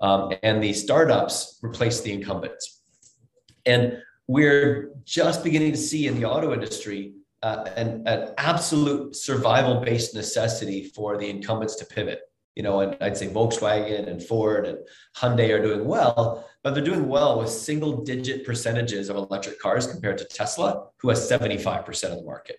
um, 0.02 0.34
and 0.44 0.64
the 0.64 0.74
startups 0.74 1.60
replace 1.62 2.02
the 2.02 2.12
incumbents. 2.12 2.82
And 3.66 4.02
we're 4.28 4.92
just 5.04 5.44
beginning 5.44 5.72
to 5.72 5.78
see 5.78 6.08
in 6.08 6.20
the 6.20 6.26
auto 6.26 6.54
industry 6.54 7.14
uh, 7.44 7.66
an, 7.76 8.04
an 8.06 8.34
absolute 8.38 9.16
survival 9.16 9.82
based 9.82 10.14
necessity 10.16 10.92
for 10.96 11.18
the 11.18 11.30
incumbents 11.30 11.76
to 11.76 11.86
pivot. 11.86 12.22
You 12.56 12.64
know, 12.64 12.82
and 12.82 12.98
I'd 13.02 13.16
say 13.16 13.28
Volkswagen 13.28 14.10
and 14.10 14.22
Ford 14.22 14.68
and 14.68 14.80
Hyundai 15.16 15.58
are 15.58 15.62
doing 15.62 15.86
well, 15.86 16.50
but 16.64 16.74
they're 16.74 16.84
doing 16.84 17.08
well 17.08 17.40
with 17.40 17.50
single 17.50 18.04
digit 18.04 18.46
percentages 18.46 19.10
of 19.10 19.16
electric 19.16 19.60
cars 19.60 19.88
compared 19.88 20.18
to 20.18 20.26
Tesla, 20.26 20.88
who 20.98 21.10
has 21.10 21.30
75% 21.30 21.88
of 22.12 22.18
the 22.18 22.24
market. 22.24 22.58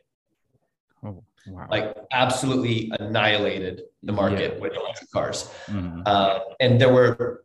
Oh, 1.05 1.23
wow. 1.47 1.67
Like 1.71 1.97
absolutely 2.13 2.93
annihilated 3.01 3.83
the 4.03 4.13
market 4.13 4.55
yeah. 4.55 4.61
with 4.61 4.75
electric 4.75 5.11
cars. 5.11 5.51
Mm-hmm. 5.67 6.03
Uh, 6.07 6.39
and 6.61 6.81
there 6.81 6.93
were 6.93 7.45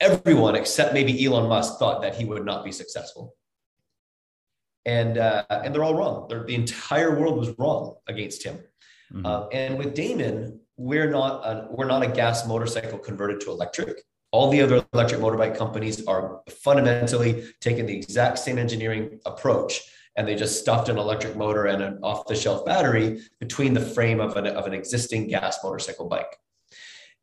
everyone 0.00 0.56
except 0.56 0.92
maybe 0.92 1.24
Elon 1.24 1.48
Musk 1.48 1.78
thought 1.78 2.02
that 2.02 2.14
he 2.14 2.24
would 2.24 2.44
not 2.44 2.64
be 2.64 2.72
successful. 2.72 3.34
And 4.84 5.18
uh, 5.18 5.44
and 5.48 5.74
they're 5.74 5.84
all 5.84 5.94
wrong. 5.94 6.26
They're, 6.28 6.44
the 6.44 6.56
entire 6.56 7.18
world 7.18 7.38
was 7.38 7.56
wrong 7.58 7.96
against 8.08 8.42
him. 8.42 8.58
Mm-hmm. 9.12 9.26
Uh, 9.26 9.46
and 9.48 9.78
with 9.78 9.94
Damon, 9.94 10.60
we're 10.76 11.10
not 11.10 11.46
a, 11.46 11.68
we're 11.70 11.86
not 11.86 12.02
a 12.02 12.08
gas 12.08 12.46
motorcycle 12.46 12.98
converted 12.98 13.40
to 13.42 13.50
electric. 13.50 14.02
All 14.32 14.50
the 14.50 14.62
other 14.62 14.84
electric 14.92 15.20
motorbike 15.20 15.56
companies 15.56 16.06
are 16.06 16.40
fundamentally 16.48 17.44
taking 17.60 17.86
the 17.86 17.94
exact 17.94 18.38
same 18.38 18.58
engineering 18.58 19.20
approach, 19.26 19.82
and 20.16 20.26
they 20.26 20.34
just 20.34 20.60
stuffed 20.60 20.88
an 20.88 20.98
electric 20.98 21.36
motor 21.36 21.66
and 21.66 21.82
an 21.82 21.98
off-the-shelf 22.02 22.64
battery 22.64 23.20
between 23.40 23.74
the 23.74 23.80
frame 23.80 24.20
of 24.20 24.36
an, 24.36 24.46
of 24.46 24.66
an 24.66 24.74
existing 24.74 25.26
gas 25.28 25.58
motorcycle 25.64 26.08
bike. 26.08 26.38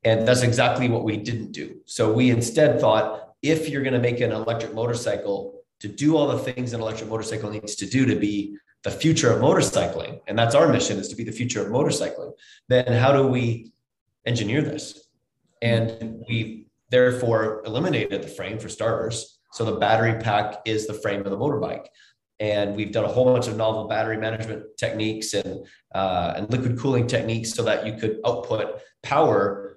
And 0.04 0.28
that's 0.28 0.42
exactly 0.42 0.90
what 0.90 1.04
we 1.04 1.18
didn't 1.18 1.52
do. 1.52 1.82
So 1.86 2.12
we 2.12 2.30
instead 2.30 2.80
thought 2.80 3.36
if 3.42 3.70
you're 3.70 3.84
going 3.84 3.94
to 3.94 4.00
make 4.00 4.22
an 4.22 4.32
electric 4.32 4.74
motorcycle 4.74 5.62
to 5.80 5.88
do 5.88 6.18
all 6.18 6.28
the 6.28 6.40
things 6.40 6.74
an 6.74 6.82
electric 6.82 7.10
motorcycle 7.10 7.50
needs 7.50 7.76
to 7.76 7.86
do 7.86 8.06
to 8.06 8.16
be 8.16 8.58
the 8.84 8.92
future 8.92 9.32
of 9.32 9.42
motorcycling, 9.42 10.22
and 10.28 10.40
that's 10.40 10.56
our 10.56 10.72
mission 10.72 10.98
is 10.98 11.10
to 11.10 11.16
be 11.16 11.24
the 11.24 11.32
future 11.32 11.62
of 11.62 11.68
motorcycling, 11.68 12.32
then 12.70 12.92
how 12.94 13.12
do 13.12 13.28
we 13.28 13.74
engineer 14.26 14.62
this? 14.62 15.10
And 15.62 16.24
we 16.30 16.68
therefore 16.90 17.62
eliminated 17.66 18.24
the 18.24 18.28
frame 18.28 18.58
for 18.58 18.70
starters. 18.70 19.40
So 19.52 19.66
the 19.66 19.76
battery 19.76 20.22
pack 20.22 20.62
is 20.66 20.88
the 20.88 20.94
frame 20.94 21.22
of 21.22 21.32
the 21.32 21.38
motorbike. 21.38 21.88
And 22.40 22.76
we've 22.76 22.92
done 22.92 23.06
a 23.06 23.10
whole 23.10 23.26
bunch 23.34 23.48
of 23.48 23.58
novel 23.58 23.88
battery 23.88 24.18
management 24.18 24.78
techniques 24.78 25.34
and, 25.34 25.66
uh, 25.94 26.34
and 26.38 26.50
liquid 26.50 26.80
cooling 26.80 27.06
techniques 27.06 27.54
so 27.54 27.64
that 27.64 27.86
you 27.86 27.94
could 27.94 28.20
output 28.26 28.82
power 29.04 29.70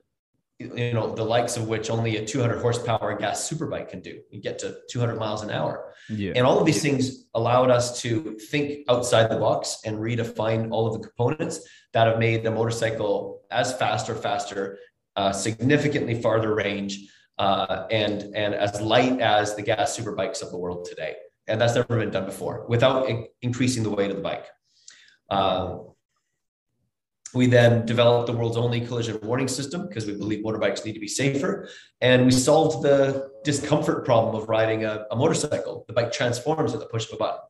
you 0.75 0.93
know 0.93 1.15
the 1.15 1.25
likes 1.25 1.57
of 1.57 1.69
which 1.69 1.91
only 1.91 2.17
a 2.17 2.25
200 2.25 2.61
horsepower 2.61 3.17
gas 3.17 3.49
superbike 3.49 3.89
can 3.89 4.01
do. 4.01 4.21
You 4.31 4.41
get 4.41 4.59
to 4.61 4.77
200 4.91 5.17
miles 5.17 5.43
an 5.43 5.51
hour. 5.51 5.95
Yeah. 6.09 6.33
and 6.35 6.45
all 6.45 6.59
of 6.59 6.67
these 6.67 6.83
things 6.83 7.27
allowed 7.35 7.71
us 7.71 8.01
to 8.03 8.37
think 8.51 8.85
outside 8.89 9.31
the 9.31 9.37
box 9.39 9.79
and 9.85 9.99
redefine 9.99 10.71
all 10.71 10.87
of 10.87 11.01
the 11.01 11.09
components 11.09 11.61
that 11.93 12.09
have 12.09 12.19
made 12.19 12.43
the 12.43 12.51
motorcycle 12.51 13.43
as 13.51 13.73
fast 13.77 14.11
or 14.11 14.17
faster 14.17 14.79
uh, 15.15 15.33
significantly 15.33 16.21
farther 16.21 16.55
range 16.55 17.09
uh, 17.39 17.87
and 17.91 18.35
and 18.35 18.55
as 18.55 18.81
light 18.81 19.21
as 19.21 19.55
the 19.55 19.63
gas 19.63 19.97
superbikes 19.97 20.43
of 20.43 20.51
the 20.51 20.59
world 20.59 20.85
today 20.85 21.15
and 21.49 21.61
that's 21.61 21.75
never 21.75 21.99
been 21.99 22.11
done 22.11 22.27
before 22.27 22.65
without 22.69 23.09
in- 23.09 23.27
increasing 23.43 23.83
the 23.83 23.91
weight 23.91 24.11
of 24.11 24.17
the 24.17 24.23
bike 24.23 24.47
uh, 25.31 25.79
we 27.35 27.47
then 27.47 27.87
developed 27.87 28.27
the 28.27 28.33
world's 28.33 28.57
only 28.57 28.81
collision 28.81 29.19
warning 29.23 29.49
system 29.49 29.89
because 29.89 30.07
we 30.07 30.15
believe 30.15 30.45
motorbikes 30.45 30.85
need 30.85 30.93
to 30.93 31.01
be 31.01 31.09
safer. 31.09 31.69
And 32.01 32.27
we 32.27 32.31
solved 32.31 32.83
the 32.83 33.31
discomfort 33.43 34.05
problem 34.05 34.35
of 34.35 34.49
riding 34.49 34.85
a, 34.85 35.07
a, 35.11 35.17
motorcycle. 35.17 35.85
The 35.89 35.95
bike 35.95 36.13
transforms 36.13 36.75
at 36.75 36.81
the 36.81 36.87
push 36.87 37.07
of 37.09 37.15
a 37.15 37.17
button. 37.17 37.41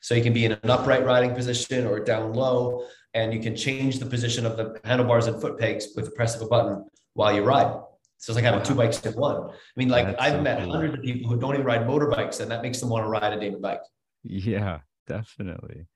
So 0.00 0.14
you 0.14 0.22
can 0.22 0.32
be 0.32 0.46
in 0.46 0.52
an 0.52 0.70
upright 0.70 1.04
riding 1.04 1.34
position 1.34 1.86
or 1.86 2.00
down 2.00 2.32
low, 2.32 2.86
and 3.14 3.32
you 3.32 3.40
can 3.40 3.54
change 3.54 3.98
the 3.98 4.06
position 4.06 4.46
of 4.46 4.56
the 4.56 4.80
handlebars 4.84 5.26
and 5.26 5.40
foot 5.40 5.58
pegs 5.58 5.88
with 5.94 6.06
the 6.06 6.10
press 6.12 6.34
of 6.34 6.42
a 6.42 6.46
button 6.46 6.86
while 7.14 7.34
you 7.34 7.42
ride. 7.42 7.72
So 8.20 8.32
it's 8.32 8.36
like 8.36 8.44
having 8.44 8.62
two 8.62 8.74
bikes 8.74 9.04
in 9.04 9.14
one. 9.14 9.48
I 9.48 9.54
mean, 9.76 9.88
like 9.88 10.06
That's 10.06 10.20
I've 10.20 10.32
so 10.34 10.42
met 10.42 10.62
cool. 10.62 10.72
hundreds 10.72 10.94
of 10.94 11.02
people 11.02 11.30
who 11.30 11.40
don't 11.40 11.54
even 11.54 11.64
ride 11.64 11.86
motorbikes, 11.86 12.40
and 12.40 12.50
that 12.50 12.60
makes 12.60 12.78
them 12.78 12.90
want 12.90 13.04
to 13.04 13.08
ride 13.08 13.32
a 13.32 13.40
Damon 13.40 13.62
bike. 13.62 13.80
Yeah, 14.22 14.80
definitely. 15.08 15.86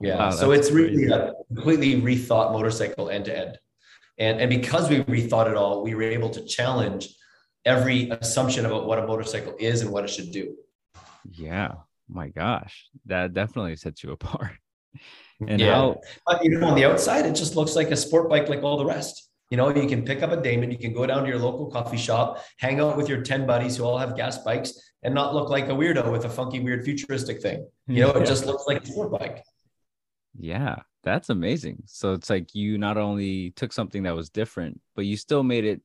Yeah. 0.00 0.16
Wow, 0.16 0.30
so 0.30 0.52
it's 0.52 0.70
really 0.70 1.06
a 1.06 1.32
completely 1.52 2.00
rethought 2.00 2.52
motorcycle 2.52 3.10
end 3.10 3.24
to 3.24 3.36
end. 3.36 3.58
And, 4.16 4.40
and 4.40 4.48
because 4.48 4.88
we 4.88 5.00
rethought 5.00 5.50
it 5.50 5.56
all, 5.56 5.82
we 5.82 5.94
were 5.96 6.02
able 6.02 6.30
to 6.30 6.44
challenge 6.44 7.08
every 7.64 8.10
assumption 8.10 8.64
about 8.64 8.86
what 8.86 9.00
a 9.00 9.06
motorcycle 9.06 9.54
is 9.58 9.82
and 9.82 9.90
what 9.90 10.04
it 10.04 10.10
should 10.10 10.30
do. 10.30 10.54
Yeah. 11.32 11.72
My 12.08 12.28
gosh. 12.28 12.88
That 13.06 13.34
definitely 13.34 13.76
sets 13.76 14.02
you 14.04 14.12
apart. 14.12 14.52
And 15.46 15.60
yeah. 15.60 15.74
how 15.74 16.00
but 16.26 16.42
you 16.42 16.58
know 16.58 16.66
on 16.66 16.74
the 16.74 16.86
outside, 16.86 17.26
it 17.26 17.34
just 17.34 17.56
looks 17.56 17.76
like 17.76 17.90
a 17.90 17.96
sport 17.96 18.30
bike 18.30 18.48
like 18.48 18.62
all 18.62 18.78
the 18.78 18.86
rest. 18.86 19.25
You 19.50 19.56
know, 19.56 19.74
you 19.74 19.88
can 19.88 20.02
pick 20.04 20.22
up 20.22 20.32
a 20.32 20.36
Damon, 20.36 20.70
you 20.72 20.78
can 20.78 20.92
go 20.92 21.06
down 21.06 21.22
to 21.22 21.28
your 21.28 21.38
local 21.38 21.66
coffee 21.66 21.96
shop, 21.96 22.42
hang 22.58 22.80
out 22.80 22.96
with 22.96 23.08
your 23.08 23.22
10 23.22 23.46
buddies 23.46 23.76
who 23.76 23.84
all 23.84 23.96
have 23.96 24.16
gas 24.16 24.38
bikes 24.38 24.72
and 25.02 25.14
not 25.14 25.34
look 25.34 25.50
like 25.50 25.68
a 25.68 25.72
weirdo 25.72 26.10
with 26.10 26.24
a 26.24 26.28
funky, 26.28 26.58
weird 26.58 26.84
futuristic 26.84 27.40
thing. 27.40 27.66
You 27.86 28.02
know, 28.02 28.10
it 28.10 28.26
just 28.26 28.44
looks 28.44 28.64
like 28.66 28.82
a 28.82 28.86
sport 28.86 29.12
bike. 29.12 29.44
Yeah, 30.36 30.76
that's 31.04 31.30
amazing. 31.30 31.84
So 31.86 32.12
it's 32.12 32.28
like 32.28 32.54
you 32.56 32.76
not 32.76 32.96
only 32.96 33.50
took 33.50 33.72
something 33.72 34.02
that 34.02 34.16
was 34.16 34.30
different, 34.30 34.80
but 34.96 35.04
you 35.04 35.16
still 35.16 35.44
made 35.44 35.64
it 35.64 35.80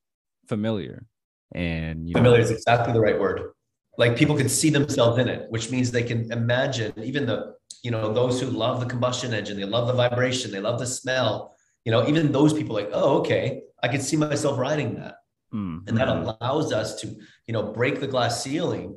familiar. 0.47 1.05
And 1.53 2.07
you 2.09 2.13
familiar 2.13 2.39
know, 2.39 2.43
is 2.43 2.49
exactly 2.49 2.93
the 2.93 3.01
right 3.01 3.19
word. 3.19 3.51
Like 3.97 4.15
people 4.17 4.35
can 4.35 4.49
see 4.49 4.71
themselves 4.71 5.19
in 5.19 5.27
it, 5.27 5.45
which 5.51 5.69
means 5.69 5.91
they 5.91 6.03
can 6.03 6.31
imagine 6.31 6.93
even 6.97 7.27
the, 7.27 7.53
you 7.83 7.91
know, 7.91 8.11
those 8.11 8.41
who 8.41 8.47
love 8.47 8.79
the 8.79 8.87
combustion 8.87 9.33
engine, 9.33 9.57
they 9.57 9.65
love 9.65 9.87
the 9.87 9.93
vibration, 9.93 10.49
they 10.49 10.59
love 10.59 10.79
the 10.79 10.87
smell, 10.87 11.55
you 11.85 11.91
know, 11.91 12.07
even 12.07 12.31
those 12.31 12.53
people 12.53 12.75
like, 12.75 12.89
oh, 12.93 13.19
okay, 13.19 13.63
I 13.81 13.87
could 13.87 14.01
see 14.01 14.17
myself 14.17 14.59
riding 14.59 14.95
that. 14.95 15.15
Mm-hmm. 15.53 15.87
And 15.87 15.97
that 15.97 16.07
allows 16.07 16.71
us 16.71 17.01
to, 17.01 17.07
you 17.47 17.53
know, 17.53 17.63
break 17.73 17.99
the 17.99 18.07
glass 18.07 18.43
ceiling 18.43 18.95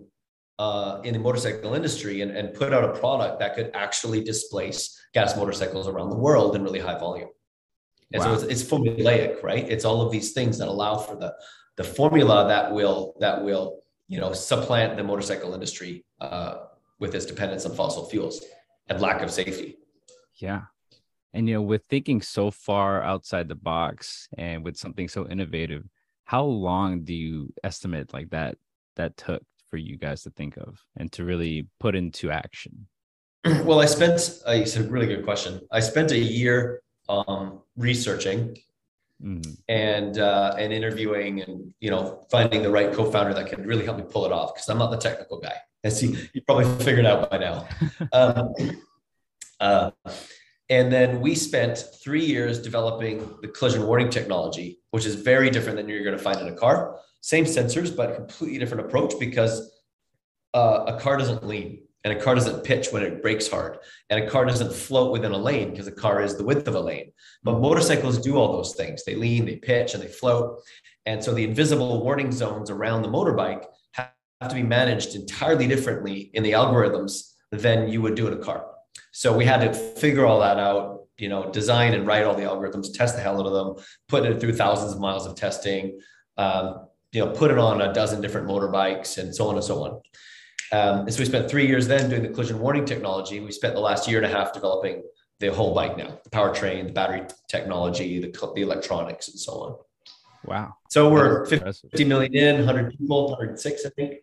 uh, 0.59 1.01
in 1.03 1.13
the 1.13 1.19
motorcycle 1.19 1.75
industry 1.75 2.21
and, 2.21 2.31
and 2.31 2.55
put 2.55 2.73
out 2.73 2.85
a 2.85 2.99
product 2.99 3.41
that 3.41 3.55
could 3.57 3.71
actually 3.75 4.23
displace 4.23 4.97
gas 5.13 5.37
motorcycles 5.37 5.89
around 5.89 6.11
the 6.11 6.17
world 6.17 6.55
in 6.55 6.63
really 6.63 6.79
high 6.79 6.99
volume. 6.99 7.31
And 8.13 8.23
wow. 8.23 8.37
so 8.37 8.47
it's, 8.47 8.63
it's 8.63 8.71
formulaic, 8.71 9.43
right? 9.43 9.69
It's 9.69 9.85
all 9.85 10.03
of 10.03 10.13
these 10.13 10.33
things 10.33 10.59
that 10.59 10.69
allow 10.69 10.97
for 10.97 11.17
the 11.17 11.35
the 11.77 11.83
formula 11.83 12.47
that 12.47 12.73
will 12.73 13.17
that 13.19 13.43
will 13.43 13.81
you 14.07 14.21
know 14.21 14.33
supplant 14.33 14.97
the 14.97 15.03
motorcycle 15.03 15.55
industry 15.55 16.05
uh, 16.21 16.59
with 17.01 17.15
its 17.15 17.27
dependence 17.27 17.67
on 17.67 17.75
fossil 17.75 18.09
fuels 18.09 18.45
and 18.89 19.01
lack 19.01 19.23
of 19.23 19.31
safety. 19.31 19.79
Yeah. 20.37 20.63
And 21.35 21.49
you 21.49 21.55
know, 21.55 21.63
with 21.63 21.85
thinking 21.87 22.23
so 22.23 22.53
far 22.53 23.03
outside 23.03 23.49
the 23.49 23.57
box 23.57 24.29
and 24.39 24.65
with 24.65 24.77
something 24.77 25.09
so 25.09 25.29
innovative, 25.29 25.83
how 26.25 26.45
long 26.45 27.03
do 27.03 27.13
you 27.13 27.53
estimate 27.65 28.15
like 28.15 28.31
that 28.31 28.57
that 28.97 29.17
took 29.17 29.43
for 29.69 29.77
you 29.77 29.99
guys 29.99 30.23
to 30.23 30.31
think 30.31 30.57
of 30.57 30.81
and 30.97 31.11
to 31.13 31.25
really 31.25 31.67
put 31.81 31.97
into 31.97 32.31
action? 32.31 32.87
Well, 33.65 33.81
I 33.81 33.87
spent 33.87 34.41
uh, 34.47 34.53
it's 34.53 34.77
a 34.77 34.85
really 34.85 35.07
good 35.07 35.25
question. 35.25 35.61
I 35.71 35.81
spent 35.81 36.13
a 36.13 36.19
year 36.19 36.81
um, 37.11 37.61
researching 37.77 38.57
mm-hmm. 39.23 39.53
and 39.69 40.19
uh, 40.19 40.55
and 40.59 40.73
interviewing 40.73 41.43
and 41.43 41.75
you 41.81 41.91
know 41.91 42.25
finding 42.31 42.63
the 42.63 42.71
right 42.71 42.91
co-founder 42.93 43.35
that 43.35 43.49
can 43.49 43.67
really 43.67 43.85
help 43.85 43.99
me 43.99 44.05
pull 44.09 44.25
it 44.25 44.33
off 44.33 44.55
because 44.55 44.69
I'm 44.69 44.79
not 44.79 44.91
the 44.93 44.97
technical 44.97 45.41
guy, 45.41 45.57
as 45.83 46.03
you, 46.03 46.17
you 46.33 46.41
probably 46.43 46.65
figured 46.85 47.07
out 47.07 47.29
by 47.31 47.39
now. 47.39 47.69
Um, 48.13 48.55
uh, 49.61 49.91
and 50.75 50.91
then 50.91 51.21
we 51.21 51.37
spent 51.37 51.79
three 52.03 52.25
years 52.25 52.61
developing 52.61 53.19
the 53.43 53.47
collision 53.47 53.87
warning 53.87 54.11
technology, 54.11 54.81
which 54.91 55.07
is 55.07 55.15
very 55.15 55.49
different 55.49 55.77
than 55.77 55.89
you're 55.89 56.03
going 56.03 56.19
to 56.19 56.23
find 56.23 56.41
in 56.41 56.49
a 56.49 56.57
car. 56.57 56.99
Same 57.21 57.45
sensors, 57.45 57.95
but 57.95 58.17
completely 58.17 58.59
different 58.59 58.85
approach 58.85 59.15
because 59.21 59.71
uh, 60.53 60.85
a 60.89 60.99
car 60.99 61.17
doesn't 61.17 61.47
lean 61.47 61.83
and 62.03 62.13
a 62.13 62.21
car 62.21 62.35
doesn't 62.35 62.65
pitch 62.65 62.89
when 62.91 63.05
it 63.05 63.23
brakes 63.23 63.47
hard 63.47 63.79
and 64.11 64.25
a 64.25 64.29
car 64.29 64.45
doesn't 64.45 64.73
float 64.73 65.13
within 65.13 65.31
a 65.31 65.39
lane 65.39 65.71
because 65.71 65.87
a 65.87 65.93
car 65.93 66.21
is 66.21 66.37
the 66.37 66.45
width 66.45 66.67
of 66.67 66.75
a 66.75 66.81
lane. 66.81 67.13
But 67.45 67.61
motorcycles 67.61 68.19
do 68.19 68.37
all 68.37 68.53
those 68.53 68.75
things. 68.75 69.05
They 69.05 69.15
lean 69.15 69.45
they 69.45 69.57
pitch 69.57 69.95
and 69.95 70.03
they 70.03 70.09
float. 70.09 70.61
And 71.07 71.23
so 71.23 71.33
the 71.33 71.45
invisible 71.45 72.03
warning 72.03 72.33
zones 72.33 72.69
around 72.69 73.03
the 73.03 73.09
motorbike 73.09 73.65
have 73.93 74.11
to 74.49 74.55
be 74.57 74.65
managed 74.65 75.15
entirely 75.15 75.69
differently 75.69 76.33
in 76.35 76.43
the 76.43 76.53
algorithms 76.53 77.35
than 77.53 77.89
you 77.89 78.03
would 78.03 78.17
do 78.17 78.27
in 78.27 78.33
a 78.33 78.39
car 78.39 78.74
so 79.17 79.37
we 79.37 79.45
had 79.45 79.61
to 79.61 79.73
figure 79.73 80.27
all 80.27 80.41
that 80.41 80.59
out 80.59 81.05
you 81.19 81.29
know 81.29 81.51
design 81.51 81.95
and 81.95 82.07
write 82.07 82.25
all 82.25 82.35
the 82.35 82.43
algorithms 82.43 82.93
test 82.93 83.15
the 83.17 83.23
hell 83.23 83.39
out 83.41 83.47
of 83.47 83.53
them 83.53 83.85
put 84.09 84.27
it 84.27 84.41
through 84.41 84.53
thousands 84.53 84.93
of 84.93 85.01
miles 85.01 85.27
of 85.27 85.35
testing 85.35 85.99
um, 86.37 86.87
you 87.13 87.25
know 87.25 87.31
put 87.31 87.51
it 87.51 87.59
on 87.59 87.81
a 87.81 87.93
dozen 87.93 88.21
different 88.21 88.47
motorbikes 88.47 89.19
and 89.19 89.35
so 89.35 89.49
on 89.49 89.55
and 89.55 89.65
so 89.65 89.85
on 89.85 90.01
um, 90.73 91.09
so 91.09 91.21
we 91.21 91.25
spent 91.25 91.49
three 91.49 91.67
years 91.67 91.87
then 91.87 92.11
doing 92.11 92.23
the 92.23 92.29
collision 92.29 92.59
warning 92.59 92.85
technology. 92.85 93.39
We 93.39 93.53
spent 93.53 93.75
the 93.75 93.81
last 93.81 94.09
year 94.09 94.19
and 94.19 94.27
a 94.27 94.37
half 94.37 94.53
developing 94.53 95.05
the 95.39 95.53
whole 95.53 95.73
bike 95.73 95.97
now, 95.97 96.19
the 96.25 96.31
powertrain, 96.31 96.87
the 96.87 96.93
battery 96.93 97.23
technology, 97.49 98.19
the, 98.19 98.53
the 98.55 98.63
electronics, 98.63 99.29
and 99.29 99.39
so 99.39 99.53
on. 99.53 99.77
Wow. 100.45 100.77
So 100.91 101.11
we're 101.11 101.47
50 101.47 102.05
million 102.05 102.35
in, 102.35 102.57
100 102.57 102.99
people, 102.99 103.31
106, 103.31 103.87
I 103.87 103.89
think. 103.91 104.15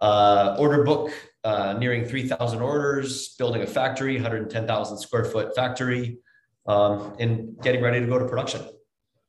Uh, 0.00 0.56
order 0.58 0.84
book 0.84 1.10
uh, 1.44 1.74
nearing 1.78 2.04
3,000 2.04 2.60
orders, 2.60 3.34
building 3.36 3.62
a 3.62 3.66
factory, 3.66 4.14
110,000 4.14 4.98
square 4.98 5.24
foot 5.24 5.54
factory, 5.56 6.18
um, 6.66 7.14
and 7.18 7.56
getting 7.62 7.82
ready 7.82 8.00
to 8.00 8.06
go 8.06 8.18
to 8.18 8.26
production. 8.26 8.62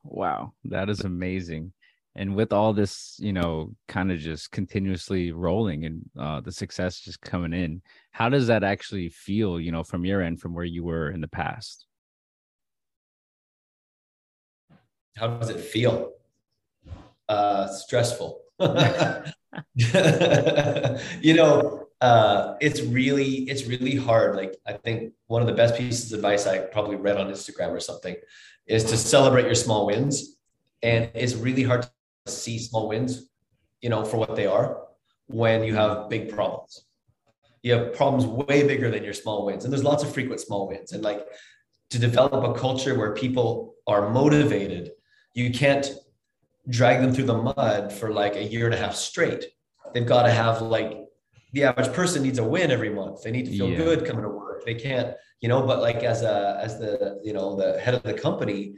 Wow, 0.04 0.54
that 0.66 0.90
is 0.90 1.02
amazing. 1.02 1.74
And 2.16 2.36
with 2.36 2.52
all 2.52 2.74
this 2.74 3.16
you 3.20 3.34
know 3.34 3.74
kind 3.88 4.12
of 4.12 4.20
just 4.20 4.52
continuously 4.52 5.32
rolling 5.32 5.86
and 5.86 6.02
uh, 6.20 6.42
the 6.42 6.52
success 6.52 7.00
just 7.00 7.22
coming 7.22 7.54
in 7.54 7.82
how 8.12 8.28
does 8.28 8.48
that 8.48 8.64
actually 8.64 9.10
feel 9.10 9.60
you 9.60 9.72
know 9.72 9.84
from 9.84 10.06
your 10.06 10.22
end 10.22 10.42
from 10.42 10.54
where 10.54 10.66
you 10.66 10.84
were 10.84 11.10
in 11.10 11.22
the 11.22 11.28
past? 11.28 11.86
How 15.16 15.28
does 15.28 15.50
it 15.50 15.60
feel? 15.60 16.12
Uh 17.28 17.68
stressful 17.68 18.42
you 19.76 21.34
know 21.34 21.88
uh 22.02 22.56
it's 22.62 22.82
really 22.82 23.50
it's 23.50 23.66
really 23.66 23.96
hard 23.96 24.36
like 24.36 24.56
i 24.68 24.74
think 24.74 25.12
one 25.26 25.42
of 25.42 25.48
the 25.48 25.54
best 25.54 25.76
pieces 25.76 26.14
of 26.14 26.20
advice 26.20 26.46
i 26.46 26.60
probably 26.60 26.96
read 26.96 27.18
on 27.18 27.28
instagram 27.32 27.70
or 27.70 27.80
something 27.80 28.16
is 28.68 28.84
to 28.84 28.96
celebrate 28.96 29.46
your 29.46 29.56
small 29.56 29.88
wins 29.88 30.38
and 30.82 31.10
it's 31.14 31.36
really 31.36 31.64
hard 31.64 31.84
to 31.84 32.32
see 32.32 32.60
small 32.60 32.88
wins, 32.88 33.30
you 33.82 33.90
know, 33.90 34.06
for 34.06 34.18
what 34.18 34.36
they 34.36 34.46
are 34.46 34.82
when 35.28 35.64
you 35.64 35.76
have 35.76 36.10
big 36.10 36.34
problems. 36.34 36.86
You 37.62 37.74
have 37.74 37.94
problems 37.94 38.26
way 38.26 38.66
bigger 38.66 38.90
than 38.90 39.04
your 39.04 39.14
small 39.14 39.46
wins. 39.46 39.66
And 39.66 39.74
there's 39.74 39.84
lots 39.84 40.04
of 40.04 40.14
frequent 40.14 40.40
small 40.40 40.68
wins. 40.68 40.94
And 40.94 41.04
like 41.04 41.28
to 41.90 42.00
develop 42.00 42.44
a 42.44 42.58
culture 42.58 42.98
where 42.98 43.14
people 43.14 43.76
are 43.88 44.10
motivated, 44.10 44.92
you 45.34 45.52
can't 45.52 45.90
drag 46.70 47.02
them 47.02 47.14
through 47.14 47.26
the 47.26 47.38
mud 47.38 47.92
for 47.92 48.12
like 48.12 48.36
a 48.36 48.44
year 48.44 48.66
and 48.66 48.74
a 48.74 48.78
half 48.78 48.96
straight. 48.96 49.46
They've 49.94 50.06
got 50.06 50.24
to 50.24 50.32
have 50.32 50.62
like 50.62 51.06
the 51.54 51.64
average 51.64 51.92
person 51.94 52.24
needs 52.24 52.38
a 52.38 52.44
win 52.44 52.72
every 52.72 52.90
month. 52.90 53.24
They 53.24 53.32
need 53.32 53.46
to 53.46 53.52
feel 53.52 53.70
yeah. 53.70 53.78
good 53.78 54.06
coming 54.06 54.22
to 54.22 54.30
work. 54.30 54.64
They 54.66 54.76
can't, 54.76 55.16
you 55.42 55.50
know, 55.50 55.64
but 55.64 55.80
like 55.80 56.04
as 56.04 56.22
a 56.22 56.60
as 56.64 56.80
the, 56.80 57.20
you 57.24 57.34
know, 57.34 57.56
the 57.56 57.80
head 57.80 57.96
of 57.96 58.04
the 58.04 58.14
company, 58.14 58.76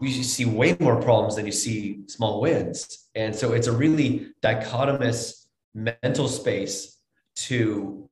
you 0.00 0.22
see 0.22 0.44
way 0.44 0.76
more 0.78 1.00
problems 1.00 1.36
than 1.36 1.46
you 1.46 1.52
see 1.52 2.00
small 2.06 2.40
wins. 2.40 3.08
And 3.14 3.34
so 3.34 3.52
it's 3.52 3.66
a 3.66 3.72
really 3.72 4.28
dichotomous 4.42 5.46
mental 5.74 6.28
space 6.28 6.98
to, 7.36 8.08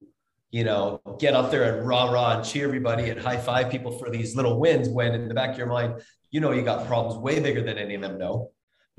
you 0.50 0.64
know, 0.64 1.00
get 1.20 1.34
up 1.34 1.50
there 1.50 1.76
and 1.76 1.86
rah 1.86 2.10
rah 2.10 2.36
and 2.36 2.44
cheer 2.44 2.66
everybody 2.66 3.10
and 3.10 3.20
high 3.20 3.36
five 3.36 3.70
people 3.70 3.98
for 3.98 4.10
these 4.10 4.34
little 4.34 4.58
wins 4.58 4.88
when 4.88 5.14
in 5.14 5.28
the 5.28 5.34
back 5.34 5.50
of 5.50 5.58
your 5.58 5.68
mind, 5.68 6.02
you 6.30 6.40
know, 6.40 6.50
you 6.50 6.62
got 6.62 6.86
problems 6.88 7.18
way 7.18 7.38
bigger 7.38 7.62
than 7.62 7.78
any 7.78 7.94
of 7.94 8.00
them 8.00 8.18
know. 8.18 8.50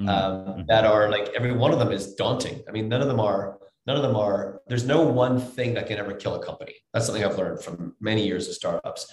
Mm-hmm. 0.01 0.09
Um, 0.09 0.45
mm-hmm. 0.47 0.61
that 0.69 0.85
are 0.85 1.11
like 1.11 1.29
every 1.35 1.51
one 1.51 1.71
of 1.71 1.77
them 1.77 1.91
is 1.91 2.15
daunting. 2.15 2.63
I 2.67 2.71
mean, 2.71 2.89
none 2.89 3.01
of 3.01 3.07
them 3.07 3.19
are, 3.19 3.59
none 3.85 3.95
of 3.95 4.01
them 4.01 4.15
are, 4.15 4.61
there's 4.67 4.85
no 4.85 5.03
one 5.03 5.39
thing 5.39 5.75
that 5.75 5.85
can 5.85 5.99
ever 5.99 6.13
kill 6.15 6.33
a 6.33 6.43
company. 6.43 6.73
That's 6.93 7.05
something 7.05 7.23
I've 7.23 7.37
learned 7.37 7.61
from 7.61 7.95
many 7.99 8.25
years 8.25 8.47
of 8.47 8.55
startups. 8.55 9.05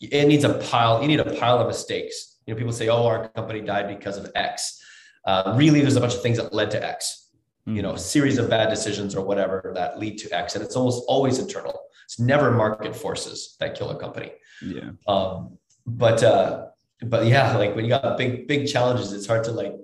It 0.00 0.26
needs 0.26 0.44
a 0.44 0.54
pile, 0.54 1.02
you 1.02 1.08
need 1.08 1.20
a 1.20 1.34
pile 1.38 1.58
of 1.58 1.66
mistakes 1.66 2.34
you 2.46 2.54
know, 2.54 2.58
people 2.58 2.72
say, 2.72 2.88
"Oh, 2.88 3.06
our 3.06 3.28
company 3.30 3.60
died 3.60 3.88
because 3.88 4.16
of 4.16 4.30
X." 4.34 4.82
Uh, 5.24 5.54
really, 5.56 5.80
there's 5.80 5.96
a 5.96 6.00
bunch 6.00 6.14
of 6.14 6.22
things 6.22 6.36
that 6.36 6.52
led 6.52 6.70
to 6.72 6.84
X. 6.84 7.30
Mm-hmm. 7.66 7.76
You 7.76 7.82
know, 7.82 7.92
a 7.92 7.98
series 7.98 8.38
of 8.38 8.50
bad 8.50 8.68
decisions 8.68 9.14
or 9.14 9.24
whatever 9.24 9.72
that 9.74 9.98
lead 9.98 10.18
to 10.18 10.30
X, 10.32 10.54
and 10.54 10.64
it's 10.64 10.76
almost 10.76 11.04
always 11.08 11.38
internal. 11.38 11.80
It's 12.04 12.18
never 12.18 12.50
market 12.50 12.94
forces 12.94 13.56
that 13.60 13.74
kill 13.74 13.90
a 13.90 13.98
company. 13.98 14.32
Yeah. 14.62 14.90
Um, 15.08 15.58
but 15.86 16.22
uh, 16.22 16.66
but 17.02 17.26
yeah, 17.26 17.56
like 17.56 17.74
when 17.74 17.84
you 17.84 17.90
got 17.90 18.18
big 18.18 18.46
big 18.46 18.68
challenges, 18.68 19.12
it's 19.12 19.26
hard 19.26 19.44
to 19.44 19.52
like 19.52 19.74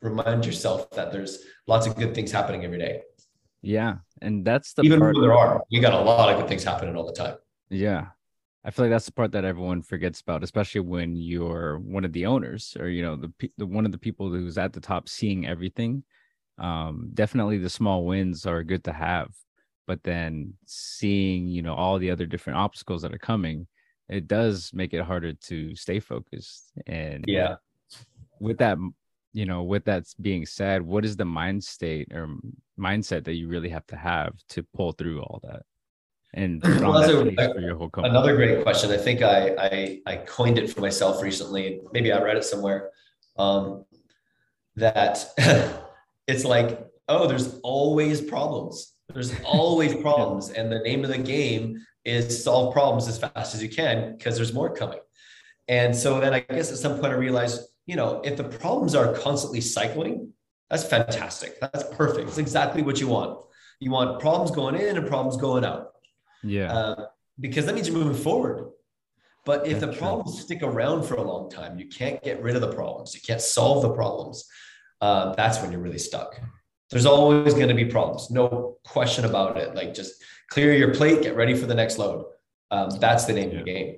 remind 0.00 0.46
yourself 0.46 0.90
that 0.92 1.12
there's 1.12 1.44
lots 1.66 1.86
of 1.86 1.96
good 1.96 2.14
things 2.14 2.30
happening 2.30 2.64
every 2.64 2.78
day. 2.78 3.02
Yeah, 3.62 3.96
and 4.22 4.44
that's 4.44 4.72
the 4.74 4.82
even 4.82 5.00
part- 5.00 5.14
though 5.14 5.20
there 5.20 5.34
are, 5.34 5.62
you 5.68 5.80
got 5.80 5.94
a 5.94 6.00
lot 6.00 6.32
of 6.32 6.38
good 6.38 6.48
things 6.48 6.64
happening 6.64 6.96
all 6.96 7.06
the 7.06 7.12
time. 7.12 7.36
Yeah, 7.70 8.06
I 8.64 8.70
feel 8.70 8.84
like 8.84 8.90
that's 8.90 9.06
the 9.06 9.12
part 9.12 9.32
that 9.32 9.44
everyone 9.44 9.82
forgets 9.82 10.20
about, 10.20 10.44
especially 10.44 10.82
when 10.82 11.16
you're 11.16 11.78
one 11.78 12.04
of 12.04 12.12
the 12.12 12.26
owners 12.26 12.76
or 12.78 12.88
you 12.88 13.02
know 13.02 13.16
the, 13.16 13.50
the 13.58 13.66
one 13.66 13.84
of 13.84 13.92
the 13.92 13.98
people 13.98 14.30
who's 14.30 14.58
at 14.58 14.72
the 14.72 14.80
top 14.80 15.08
seeing 15.08 15.46
everything. 15.46 16.04
Um, 16.58 17.10
definitely, 17.14 17.58
the 17.58 17.70
small 17.70 18.04
wins 18.04 18.46
are 18.46 18.62
good 18.62 18.84
to 18.84 18.92
have, 18.92 19.30
but 19.86 20.02
then 20.02 20.54
seeing 20.66 21.48
you 21.48 21.62
know 21.62 21.74
all 21.74 21.98
the 21.98 22.10
other 22.10 22.26
different 22.26 22.58
obstacles 22.58 23.02
that 23.02 23.14
are 23.14 23.18
coming, 23.18 23.66
it 24.08 24.28
does 24.28 24.70
make 24.72 24.94
it 24.94 25.02
harder 25.02 25.32
to 25.32 25.74
stay 25.74 25.98
focused. 26.00 26.72
And 26.86 27.24
yeah, 27.26 27.56
with 28.40 28.58
that, 28.58 28.78
you 29.38 29.46
know, 29.46 29.62
with 29.62 29.84
that 29.84 30.04
being 30.20 30.44
said, 30.44 30.82
what 30.82 31.04
is 31.04 31.16
the 31.16 31.24
mind 31.24 31.62
state 31.62 32.08
or 32.12 32.28
mindset 32.78 33.24
that 33.24 33.34
you 33.34 33.46
really 33.48 33.68
have 33.68 33.86
to 33.86 33.96
have 33.96 34.32
to 34.50 34.62
pull 34.74 34.92
through 34.92 35.20
all 35.22 35.40
that? 35.44 35.62
and 36.34 36.62
well, 36.80 36.96
a, 36.96 38.00
another 38.02 38.36
great 38.36 38.62
question. 38.62 38.90
I 38.90 38.96
think 38.96 39.22
I, 39.22 39.54
I, 39.58 40.00
I 40.06 40.16
coined 40.16 40.58
it 40.58 40.70
for 40.72 40.80
myself 40.80 41.22
recently. 41.22 41.80
Maybe 41.92 42.12
I 42.12 42.20
read 42.20 42.36
it 42.36 42.44
somewhere. 42.44 42.90
Um, 43.36 43.84
that 44.76 45.24
it's 46.26 46.44
like, 46.44 46.86
oh, 47.08 47.26
there's 47.26 47.58
always 47.60 48.20
problems. 48.20 48.94
There's 49.12 49.32
always 49.42 49.94
problems, 50.02 50.50
and 50.50 50.70
the 50.70 50.80
name 50.80 51.04
of 51.04 51.10
the 51.10 51.18
game 51.18 51.84
is 52.04 52.44
solve 52.44 52.72
problems 52.72 53.08
as 53.08 53.18
fast 53.18 53.54
as 53.54 53.62
you 53.62 53.68
can 53.68 54.16
because 54.16 54.36
there's 54.36 54.52
more 54.52 54.74
coming. 54.74 55.00
And 55.68 55.94
so 55.94 56.20
then 56.20 56.32
I 56.32 56.40
guess 56.40 56.70
at 56.72 56.78
some 56.78 56.98
point 56.98 57.12
I 57.12 57.16
realized, 57.16 57.60
you 57.88 57.96
know, 57.96 58.20
if 58.22 58.36
the 58.36 58.44
problems 58.44 58.94
are 58.94 59.14
constantly 59.14 59.62
cycling, 59.62 60.30
that's 60.68 60.84
fantastic. 60.84 61.58
That's 61.58 61.84
perfect. 61.94 62.28
It's 62.28 62.36
exactly 62.36 62.82
what 62.82 63.00
you 63.00 63.08
want. 63.08 63.40
You 63.80 63.90
want 63.90 64.20
problems 64.20 64.50
going 64.50 64.74
in 64.74 64.98
and 64.98 65.08
problems 65.08 65.38
going 65.38 65.64
out. 65.64 65.92
Yeah. 66.44 66.70
Uh, 66.70 67.06
because 67.40 67.64
that 67.64 67.74
means 67.74 67.88
you're 67.88 67.96
moving 67.96 68.22
forward. 68.22 68.70
But 69.46 69.66
if 69.66 69.80
That's 69.80 69.94
the 69.94 69.98
problems 69.98 70.34
true. 70.36 70.44
stick 70.44 70.62
around 70.62 71.04
for 71.04 71.14
a 71.14 71.22
long 71.22 71.50
time, 71.50 71.78
you 71.78 71.88
can't 71.88 72.22
get 72.22 72.42
rid 72.42 72.56
of 72.56 72.60
the 72.60 72.72
problems. 72.72 73.14
You 73.14 73.22
can't 73.26 73.40
solve 73.40 73.80
the 73.80 73.94
problems. 73.94 74.46
Uh, 75.00 75.34
that's 75.34 75.62
when 75.62 75.72
you're 75.72 75.80
really 75.80 75.98
stuck. 75.98 76.38
There's 76.90 77.06
always 77.06 77.54
going 77.54 77.68
to 77.68 77.74
be 77.74 77.86
problems, 77.86 78.30
no 78.30 78.76
question 78.84 79.24
about 79.24 79.56
it. 79.56 79.74
Like 79.74 79.94
just 79.94 80.22
clear 80.50 80.74
your 80.74 80.92
plate, 80.92 81.22
get 81.22 81.36
ready 81.36 81.54
for 81.54 81.64
the 81.64 81.74
next 81.74 81.96
load. 81.96 82.26
Um, 82.70 82.90
that's 83.00 83.24
the 83.24 83.32
name 83.32 83.50
yeah. 83.50 83.58
of 83.58 83.64
the 83.64 83.72
game. 83.72 83.96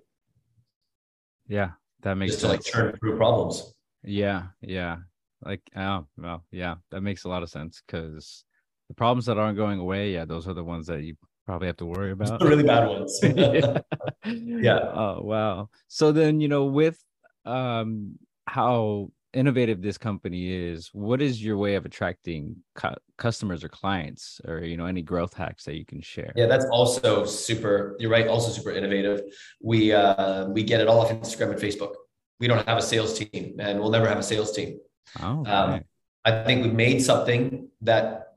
Yeah, 1.48 1.70
that 2.02 2.14
makes 2.14 2.32
just 2.32 2.42
sense. 2.42 2.52
to 2.52 2.56
like 2.56 2.92
turn 2.92 2.98
through 3.00 3.16
problems. 3.16 3.74
Yeah, 4.04 4.44
yeah. 4.60 4.98
Like 5.44 5.62
oh 5.76 6.06
well, 6.16 6.44
yeah, 6.50 6.76
that 6.90 7.00
makes 7.00 7.24
a 7.24 7.28
lot 7.28 7.42
of 7.42 7.50
sense 7.50 7.82
because 7.86 8.44
the 8.88 8.94
problems 8.94 9.26
that 9.26 9.38
aren't 9.38 9.56
going 9.56 9.78
away, 9.78 10.12
yeah, 10.12 10.24
those 10.24 10.46
are 10.48 10.54
the 10.54 10.64
ones 10.64 10.86
that 10.88 11.02
you 11.02 11.16
probably 11.46 11.66
have 11.66 11.78
to 11.78 11.86
worry 11.86 12.12
about. 12.12 12.40
The 12.40 12.46
really 12.46 12.62
bad 12.62 12.88
ones. 12.88 13.18
yeah. 13.22 13.78
yeah. 14.24 14.78
Oh 14.94 15.20
wow. 15.22 15.68
So 15.88 16.12
then 16.12 16.40
you 16.40 16.48
know 16.48 16.64
with 16.64 16.98
um 17.46 18.18
how 18.46 19.10
innovative 19.32 19.80
this 19.80 19.96
company 19.96 20.52
is 20.52 20.90
what 20.92 21.22
is 21.22 21.42
your 21.42 21.56
way 21.56 21.76
of 21.76 21.84
attracting 21.86 22.56
cu- 22.74 22.88
customers 23.16 23.62
or 23.62 23.68
clients 23.68 24.40
or 24.46 24.58
you 24.58 24.76
know 24.76 24.86
any 24.86 25.02
growth 25.02 25.34
hacks 25.34 25.64
that 25.64 25.76
you 25.76 25.84
can 25.84 26.00
share 26.00 26.32
yeah 26.34 26.46
that's 26.46 26.64
also 26.66 27.24
super 27.24 27.96
you're 28.00 28.10
right 28.10 28.26
also 28.26 28.50
super 28.50 28.72
innovative 28.72 29.22
we 29.62 29.92
uh 29.92 30.48
we 30.48 30.64
get 30.64 30.80
it 30.80 30.88
all 30.88 31.00
off 31.00 31.10
instagram 31.10 31.52
and 31.52 31.60
facebook 31.60 31.92
we 32.40 32.48
don't 32.48 32.66
have 32.66 32.78
a 32.78 32.82
sales 32.82 33.18
team 33.18 33.56
and 33.60 33.78
we'll 33.78 33.90
never 33.90 34.08
have 34.08 34.18
a 34.18 34.22
sales 34.22 34.52
team 34.52 34.78
oh 35.22 35.40
okay. 35.40 35.50
um, 35.50 35.80
i 36.24 36.44
think 36.44 36.64
we've 36.64 36.74
made 36.74 37.00
something 37.00 37.68
that 37.80 38.34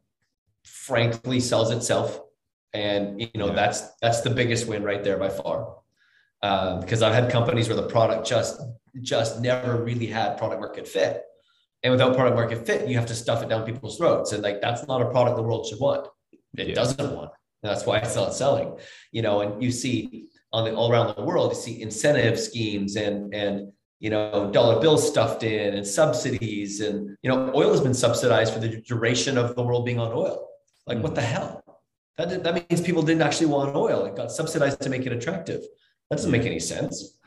frankly 0.63 1.39
sells 1.39 1.71
itself 1.71 2.19
and 2.73 3.19
you 3.21 3.29
know 3.35 3.47
yeah. 3.47 3.53
that's 3.53 3.95
that's 4.01 4.21
the 4.21 4.29
biggest 4.29 4.67
win 4.67 4.83
right 4.83 5.03
there 5.03 5.17
by 5.17 5.29
far 5.29 5.75
because 6.43 7.01
um, 7.01 7.09
I've 7.09 7.15
had 7.15 7.31
companies 7.31 7.69
where 7.69 7.77
the 7.77 7.87
product 7.87 8.27
just 8.27 8.61
just 9.01 9.39
never 9.39 9.81
really 9.81 10.07
had 10.07 10.37
product 10.37 10.59
market 10.59 10.87
fit. 10.87 11.23
And 11.83 11.91
without 11.91 12.15
product 12.15 12.35
market 12.35 12.65
fit, 12.65 12.87
you 12.87 12.97
have 12.97 13.05
to 13.07 13.15
stuff 13.15 13.41
it 13.43 13.49
down 13.49 13.65
people's 13.65 13.97
throats. 13.97 14.33
And 14.33 14.43
like 14.43 14.59
that's 14.59 14.85
not 14.85 15.01
a 15.01 15.09
product 15.09 15.37
the 15.37 15.43
world 15.43 15.65
should 15.67 15.79
want. 15.79 16.07
It 16.57 16.69
yeah. 16.69 16.75
doesn't 16.75 17.15
want. 17.15 17.31
And 17.61 17.71
that's 17.71 17.85
why 17.85 17.99
it's 17.99 18.15
not 18.15 18.33
selling. 18.33 18.77
You 19.13 19.21
know, 19.21 19.39
and 19.39 19.63
you 19.63 19.71
see 19.71 20.27
on 20.51 20.65
the 20.65 20.75
all 20.75 20.91
around 20.91 21.15
the 21.15 21.23
world, 21.23 21.51
you 21.51 21.57
see 21.57 21.81
incentive 21.81 22.37
schemes 22.37 22.97
and 22.97 23.33
and 23.33 23.71
you 24.03 24.09
know 24.09 24.51
dollar 24.51 24.81
bills 24.81 25.07
stuffed 25.07 25.43
in 25.43 25.75
and 25.75 25.87
subsidies 25.87 26.81
and 26.81 27.17
you 27.23 27.29
know 27.29 27.49
oil 27.55 27.71
has 27.71 27.79
been 27.79 27.93
subsidized 27.93 28.53
for 28.53 28.59
the 28.59 28.81
duration 28.81 29.37
of 29.37 29.55
the 29.55 29.63
world 29.63 29.85
being 29.85 29.97
on 29.97 30.11
oil. 30.11 30.45
Like 30.85 30.99
what 30.99 31.15
the 31.15 31.21
hell? 31.21 31.63
That, 32.17 32.43
that 32.43 32.53
means 32.69 32.81
people 32.81 33.01
didn't 33.01 33.21
actually 33.21 33.47
want 33.47 33.73
oil. 33.75 34.03
It 34.05 34.17
got 34.17 34.29
subsidized 34.29 34.81
to 34.81 34.89
make 34.89 35.05
it 35.05 35.13
attractive. 35.13 35.61
That 36.09 36.17
doesn't 36.17 36.31
make 36.31 36.45
any 36.45 36.59
sense. 36.59 37.17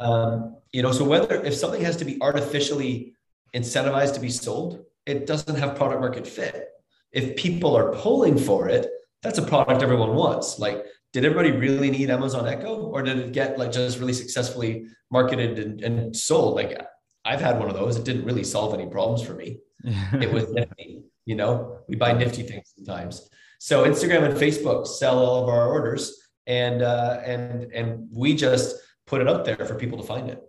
Um, 0.00 0.56
you 0.72 0.82
know, 0.82 0.90
so 0.90 1.04
whether 1.04 1.44
if 1.44 1.54
something 1.54 1.82
has 1.82 1.98
to 1.98 2.06
be 2.06 2.16
artificially 2.22 3.14
incentivized 3.54 4.14
to 4.14 4.20
be 4.20 4.30
sold, 4.30 4.86
it 5.04 5.26
doesn't 5.26 5.56
have 5.56 5.76
product 5.76 6.00
market 6.00 6.26
fit. 6.26 6.70
If 7.12 7.36
people 7.36 7.76
are 7.76 7.92
pulling 7.92 8.38
for 8.38 8.70
it, 8.70 8.88
that's 9.22 9.38
a 9.38 9.42
product 9.42 9.82
everyone 9.82 10.14
wants. 10.14 10.58
Like, 10.58 10.86
did 11.12 11.24
everybody 11.24 11.52
really 11.52 11.90
need 11.90 12.10
Amazon 12.10 12.46
Echo, 12.46 12.74
or 12.74 13.02
did 13.02 13.18
it 13.18 13.32
get 13.32 13.58
like 13.58 13.72
just 13.72 13.98
really 13.98 14.12
successfully 14.12 14.86
marketed 15.10 15.58
and, 15.58 15.82
and 15.82 16.16
sold? 16.16 16.54
Like, 16.54 16.80
I've 17.24 17.40
had 17.40 17.58
one 17.58 17.68
of 17.68 17.74
those. 17.74 17.96
It 17.96 18.04
didn't 18.04 18.24
really 18.24 18.44
solve 18.44 18.74
any 18.74 18.88
problems 18.88 19.22
for 19.22 19.34
me. 19.34 19.58
it 19.84 20.32
was 20.32 20.50
nifty. 20.50 21.02
You 21.24 21.36
know, 21.36 21.78
we 21.88 21.96
buy 21.96 22.12
nifty 22.12 22.42
things 22.42 22.72
sometimes. 22.76 23.28
So 23.58 23.84
Instagram 23.84 24.24
and 24.24 24.34
Facebook 24.34 24.86
sell 24.86 25.18
all 25.18 25.42
of 25.42 25.48
our 25.48 25.70
orders 25.70 26.22
and 26.46 26.82
uh, 26.82 27.20
and 27.24 27.72
and 27.72 28.08
we 28.12 28.34
just 28.34 28.76
put 29.06 29.20
it 29.20 29.28
up 29.28 29.44
there 29.44 29.56
for 29.56 29.74
people 29.74 29.98
to 29.98 30.04
find 30.04 30.30
it. 30.30 30.42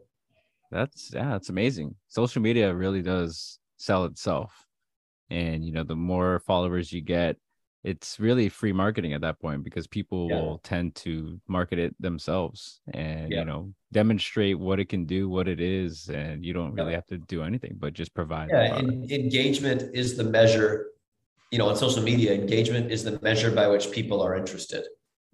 That's 0.71 1.11
yeah, 1.13 1.29
that's 1.29 1.49
amazing. 1.49 1.95
Social 2.07 2.41
media 2.41 2.73
really 2.73 3.01
does 3.01 3.59
sell 3.77 4.05
itself, 4.05 4.51
and 5.29 5.63
you 5.63 5.71
know 5.71 5.83
the 5.83 5.95
more 5.95 6.39
followers 6.47 6.91
you 6.91 7.01
get, 7.01 7.37
it's 7.83 8.19
really 8.19 8.47
free 8.47 8.71
marketing 8.71 9.13
at 9.13 9.21
that 9.21 9.39
point 9.39 9.63
because 9.63 9.87
people 9.87 10.29
yeah. 10.29 10.37
will 10.37 10.59
tend 10.59 10.95
to 10.95 11.39
market 11.47 11.79
it 11.79 11.93
themselves 11.99 12.79
and 12.93 13.31
yeah. 13.31 13.39
you 13.39 13.45
know 13.45 13.73
demonstrate 13.91 14.57
what 14.57 14.79
it 14.79 14.89
can 14.89 15.05
do, 15.05 15.29
what 15.29 15.47
it 15.47 15.59
is, 15.59 16.09
and 16.09 16.43
you 16.43 16.53
don't 16.53 16.73
really 16.73 16.91
yeah. 16.91 16.97
have 16.97 17.05
to 17.07 17.17
do 17.17 17.43
anything 17.43 17.75
but 17.77 17.93
just 17.93 18.13
provide. 18.13 18.49
Yeah, 18.51 18.77
engagement 18.77 19.83
is 19.93 20.15
the 20.15 20.23
measure. 20.23 20.87
You 21.51 21.59
know, 21.59 21.69
on 21.69 21.75
social 21.75 22.01
media, 22.01 22.33
engagement 22.33 22.91
is 22.91 23.03
the 23.03 23.19
measure 23.21 23.51
by 23.51 23.67
which 23.67 23.91
people 23.91 24.21
are 24.21 24.35
interested. 24.35 24.85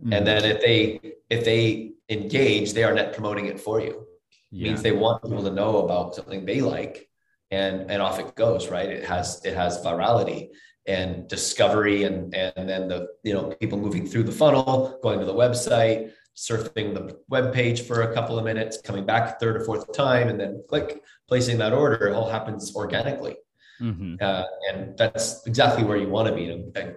Mm-hmm. 0.02 0.14
And 0.14 0.28
then 0.28 0.44
if 0.44 0.60
they 0.62 1.00
if 1.30 1.46
they 1.46 1.92
engage, 2.10 2.74
they 2.74 2.84
are 2.84 2.94
net 2.94 3.14
promoting 3.14 3.46
it 3.46 3.60
for 3.60 3.80
you. 3.80 4.06
Means 4.52 4.82
they 4.82 4.92
want 4.92 5.22
people 5.22 5.44
to 5.44 5.52
know 5.52 5.86
about 5.86 6.16
something 6.16 6.44
they 6.44 6.62
like, 6.62 7.08
and 7.52 7.92
and 7.92 8.02
off 8.02 8.20
it 8.20 8.34
goes. 8.34 8.70
Right? 8.70 8.90
It 8.90 9.06
has 9.06 9.46
it 9.46 9.56
has 9.56 9.84
virality 9.86 10.50
and 10.90 11.28
discovery, 11.28 12.04
and 12.04 12.34
and 12.34 12.68
then 12.68 12.88
the 12.88 13.08
you 13.24 13.34
know 13.34 13.52
people 13.62 13.78
moving 13.78 14.08
through 14.08 14.24
the 14.24 14.32
funnel, 14.32 15.00
going 15.04 15.20
to 15.20 15.26
the 15.26 15.34
website, 15.34 16.12
surfing 16.36 16.94
the 16.94 17.20
web 17.30 17.54
page 17.54 17.82
for 17.82 18.02
a 18.02 18.14
couple 18.14 18.38
of 18.40 18.44
minutes, 18.44 18.82
coming 18.82 19.06
back 19.06 19.40
third 19.40 19.56
or 19.56 19.64
fourth 19.66 19.94
time, 19.94 20.30
and 20.30 20.40
then 20.40 20.64
click 20.68 21.04
placing 21.28 21.60
that 21.60 21.74
order. 21.74 22.08
It 22.08 22.14
all 22.14 22.30
happens 22.30 22.76
organically. 22.76 23.38
Mm-hmm. 23.80 24.16
Uh, 24.20 24.44
and 24.70 24.98
that's 24.98 25.46
exactly 25.46 25.84
where 25.84 25.96
you 25.98 26.10
want 26.10 26.28
to 26.28 26.36
be. 26.36 26.50
And, 26.50 26.76
and 26.76 26.96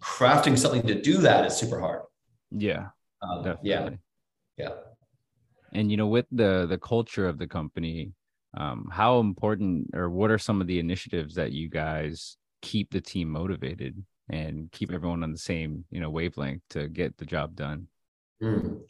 crafting 0.00 0.56
something 0.56 0.86
to 0.86 1.00
do 1.00 1.18
that 1.18 1.44
is 1.44 1.56
super 1.56 1.80
hard. 1.80 2.02
Yeah. 2.50 2.86
Um, 3.20 3.58
yeah. 3.62 3.90
Yeah. 4.56 4.70
And 5.72 5.90
you 5.90 5.96
know, 5.96 6.06
with 6.06 6.26
the 6.30 6.66
the 6.68 6.78
culture 6.78 7.26
of 7.26 7.38
the 7.38 7.46
company, 7.46 8.12
um, 8.56 8.88
how 8.92 9.20
important 9.20 9.90
or 9.94 10.10
what 10.10 10.30
are 10.30 10.38
some 10.38 10.60
of 10.60 10.66
the 10.66 10.78
initiatives 10.78 11.34
that 11.34 11.52
you 11.52 11.68
guys 11.68 12.36
keep 12.62 12.90
the 12.90 13.00
team 13.00 13.28
motivated 13.28 14.02
and 14.30 14.70
keep 14.72 14.90
everyone 14.90 15.22
on 15.22 15.32
the 15.32 15.38
same 15.38 15.84
you 15.90 16.00
know 16.00 16.10
wavelength 16.10 16.62
to 16.70 16.88
get 16.88 17.16
the 17.18 17.26
job 17.26 17.54
done? 17.54 17.88
Mm. 18.42 18.80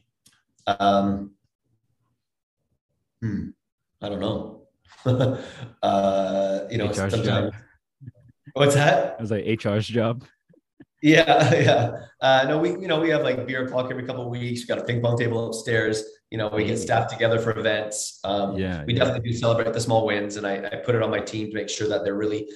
Um, 0.67 1.33
hmm. 3.21 3.49
I 4.01 4.09
don't 4.09 4.21
know. 4.21 4.63
uh, 5.83 6.61
you 6.71 6.79
know, 6.79 6.87
HR's 6.87 7.21
job. 7.23 7.55
What's 8.55 8.75
that? 8.75 9.17
I 9.19 9.23
was 9.23 9.31
like 9.31 9.45
HR's 9.45 9.87
job. 9.87 10.25
Yeah, 11.05 11.53
yeah. 11.53 11.97
Uh, 12.21 12.45
no, 12.47 12.59
we 12.59 12.71
you 12.71 12.87
know 12.87 13.01
we 13.01 13.09
have 13.09 13.23
like 13.23 13.45
beer 13.45 13.67
o'clock 13.67 13.91
every 13.91 14.05
couple 14.05 14.23
of 14.23 14.29
weeks. 14.29 14.61
We 14.61 14.67
got 14.69 14.79
a 14.79 14.85
ping 14.85 15.03
pong 15.03 15.19
table 15.19 15.49
upstairs. 15.49 16.05
You 16.31 16.39
know, 16.39 16.49
we 16.49 16.65
get 16.65 16.79
staff 16.79 17.11
together 17.11 17.41
for 17.41 17.59
events. 17.59 18.21
Um, 18.23 18.57
yeah, 18.57 18.85
we 18.85 18.95
yeah. 18.95 19.01
definitely 19.01 19.33
do 19.33 19.37
celebrate 19.37 19.73
the 19.73 19.81
small 19.81 20.07
wins, 20.07 20.37
and 20.37 20.47
I, 20.47 20.65
I 20.65 20.77
put 20.77 20.95
it 20.95 21.03
on 21.03 21.11
my 21.11 21.19
team 21.19 21.51
to 21.51 21.57
make 21.57 21.69
sure 21.69 21.89
that 21.89 22.05
they're 22.05 22.15
really 22.15 22.49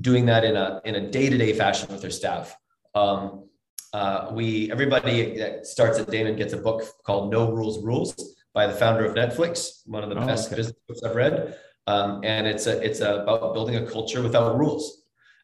doing 0.00 0.26
that 0.26 0.44
in 0.44 0.56
a 0.56 0.80
in 0.84 0.94
a 0.96 1.10
day 1.10 1.28
to 1.28 1.38
day 1.38 1.52
fashion 1.52 1.88
with 1.90 2.00
their 2.00 2.10
staff. 2.10 2.56
Um, 2.94 3.48
uh, 3.92 4.30
we 4.32 4.70
everybody 4.70 5.36
that 5.38 5.66
starts 5.66 5.98
at 5.98 6.10
Damon 6.10 6.36
gets 6.36 6.52
a 6.52 6.58
book 6.58 6.84
called 7.04 7.30
No 7.30 7.50
Rules 7.50 7.82
Rules 7.82 8.36
by 8.52 8.66
the 8.66 8.72
founder 8.72 9.04
of 9.04 9.14
Netflix, 9.14 9.82
one 9.86 10.02
of 10.02 10.10
the 10.10 10.16
oh, 10.16 10.26
best 10.26 10.48
okay. 10.48 10.56
business 10.56 10.76
books 10.86 11.02
I've 11.02 11.16
read. 11.16 11.56
Um, 11.86 12.20
and 12.24 12.46
it's 12.46 12.66
a 12.66 12.80
it's 12.82 13.00
a, 13.00 13.22
about 13.22 13.54
building 13.54 13.76
a 13.76 13.86
culture 13.86 14.22
without 14.22 14.58
rules. 14.58 15.00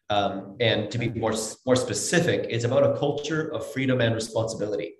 Um, 0.09 0.55
and 0.59 0.89
to 0.91 0.97
be 0.97 1.09
more, 1.09 1.33
more 1.65 1.75
specific, 1.75 2.47
it's 2.49 2.63
about 2.63 2.83
a 2.83 2.97
culture 2.97 3.53
of 3.53 3.69
freedom 3.73 3.99
and 3.99 4.15
responsibility 4.15 4.95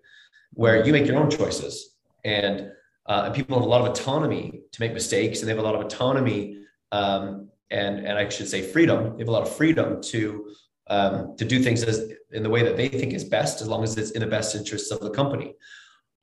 where 0.53 0.85
you 0.85 0.91
make 0.91 1.05
your 1.05 1.17
own 1.17 1.29
choices 1.29 1.95
and, 2.25 2.71
uh, 3.05 3.23
and 3.25 3.33
people 3.33 3.57
have 3.57 3.65
a 3.65 3.69
lot 3.69 3.81
of 3.81 3.87
autonomy 3.87 4.63
to 4.71 4.81
make 4.81 4.93
mistakes 4.93 5.39
and 5.39 5.47
they 5.47 5.53
have 5.53 5.63
a 5.63 5.65
lot 5.65 5.75
of 5.75 5.81
autonomy 5.81 6.57
um, 6.91 7.49
and, 7.71 7.99
and 7.99 8.17
I 8.17 8.29
should 8.29 8.47
say 8.47 8.61
freedom. 8.61 9.13
They 9.13 9.23
have 9.23 9.27
a 9.27 9.31
lot 9.31 9.43
of 9.43 9.55
freedom 9.55 10.01
to, 10.03 10.49
um, 10.89 11.35
to 11.37 11.45
do 11.45 11.61
things 11.61 11.83
as, 11.83 12.11
in 12.31 12.43
the 12.43 12.49
way 12.49 12.63
that 12.63 12.77
they 12.77 12.87
think 12.87 13.13
is 13.13 13.23
best, 13.23 13.61
as 13.61 13.67
long 13.67 13.83
as 13.83 13.97
it's 13.97 14.11
in 14.11 14.21
the 14.21 14.27
best 14.27 14.55
interests 14.55 14.91
of 14.91 14.99
the 14.99 15.09
company. 15.09 15.55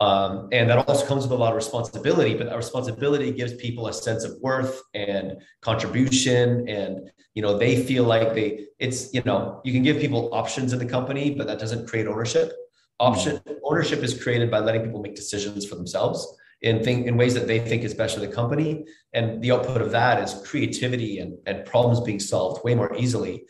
Um, 0.01 0.49
and 0.53 0.69
that 0.69 0.89
also 0.89 1.07
comes 1.07 1.25
with 1.25 1.33
a 1.33 1.37
lot 1.37 1.51
of 1.51 1.57
responsibility, 1.57 2.35
but 2.35 2.47
that 2.49 2.57
responsibility 2.57 3.31
gives 3.31 3.55
people 3.55 3.87
a 3.87 3.93
sense 3.93 4.25
of 4.25 4.33
worth 4.41 4.83
and 4.93 5.41
contribution. 5.61 6.69
And, 6.69 7.11
you 7.35 7.43
know, 7.43 7.57
they 7.57 7.83
feel 7.85 8.05
like 8.05 8.35
they, 8.35 8.67
it's, 8.79 9.15
you 9.15 9.23
know, 9.25 9.61
you 9.65 9.73
can 9.73 9.83
give 9.83 9.99
people 9.99 10.31
options 10.33 10.73
in 10.73 10.79
the 10.79 10.87
company, 10.87 11.35
but 11.35 11.47
that 11.47 11.59
doesn't 11.59 11.89
create 11.89 12.07
ownership. 12.07 12.53
Option 13.01 13.37
mm-hmm. 13.37 13.55
ownership 13.65 14.01
is 14.01 14.21
created 14.21 14.51
by 14.51 14.59
letting 14.59 14.83
people 14.83 15.01
make 15.01 15.15
decisions 15.15 15.65
for 15.65 15.77
themselves 15.77 16.37
in 16.65 16.83
think 16.83 17.07
in 17.07 17.17
ways 17.17 17.35
that 17.35 17.47
they 17.47 17.61
think 17.61 17.85
is 17.85 17.93
best 17.93 18.15
for 18.15 18.21
the 18.21 18.29
company. 18.41 18.87
And 19.13 19.43
the 19.43 19.53
output 19.53 19.83
of 19.83 19.91
that 19.91 20.23
is 20.23 20.43
creativity 20.47 21.19
and, 21.19 21.37
and 21.47 21.65
problems 21.67 22.01
being 22.01 22.19
solved 22.19 22.65
way 22.65 22.75
more 22.75 22.95
easily. 22.97 23.45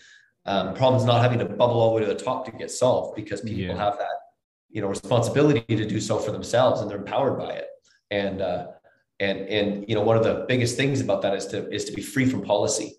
Um, 0.46 0.74
problems 0.74 1.04
not 1.04 1.22
having 1.22 1.38
to 1.38 1.46
bubble 1.46 1.80
all 1.80 1.90
the 1.90 1.94
way 1.96 2.06
to 2.06 2.12
the 2.12 2.22
top 2.22 2.44
to 2.46 2.52
get 2.52 2.70
solved 2.70 3.16
because 3.16 3.40
people 3.40 3.62
yeah. 3.62 3.76
have 3.76 3.96
that 3.98 4.16
you 4.74 4.82
know 4.82 4.88
responsibility 4.88 5.62
to 5.74 5.86
do 5.86 6.00
so 6.00 6.18
for 6.18 6.32
themselves 6.32 6.80
and 6.80 6.90
they're 6.90 6.98
empowered 6.98 7.38
by 7.38 7.52
it 7.52 7.68
and 8.10 8.42
uh, 8.42 8.66
and 9.20 9.38
and 9.48 9.88
you 9.88 9.94
know 9.94 10.02
one 10.02 10.18
of 10.18 10.24
the 10.24 10.44
biggest 10.48 10.76
things 10.76 11.00
about 11.00 11.22
that 11.22 11.34
is 11.34 11.46
to 11.46 11.70
is 11.72 11.84
to 11.86 11.92
be 11.92 12.02
free 12.02 12.26
from 12.26 12.42
policy 12.42 12.96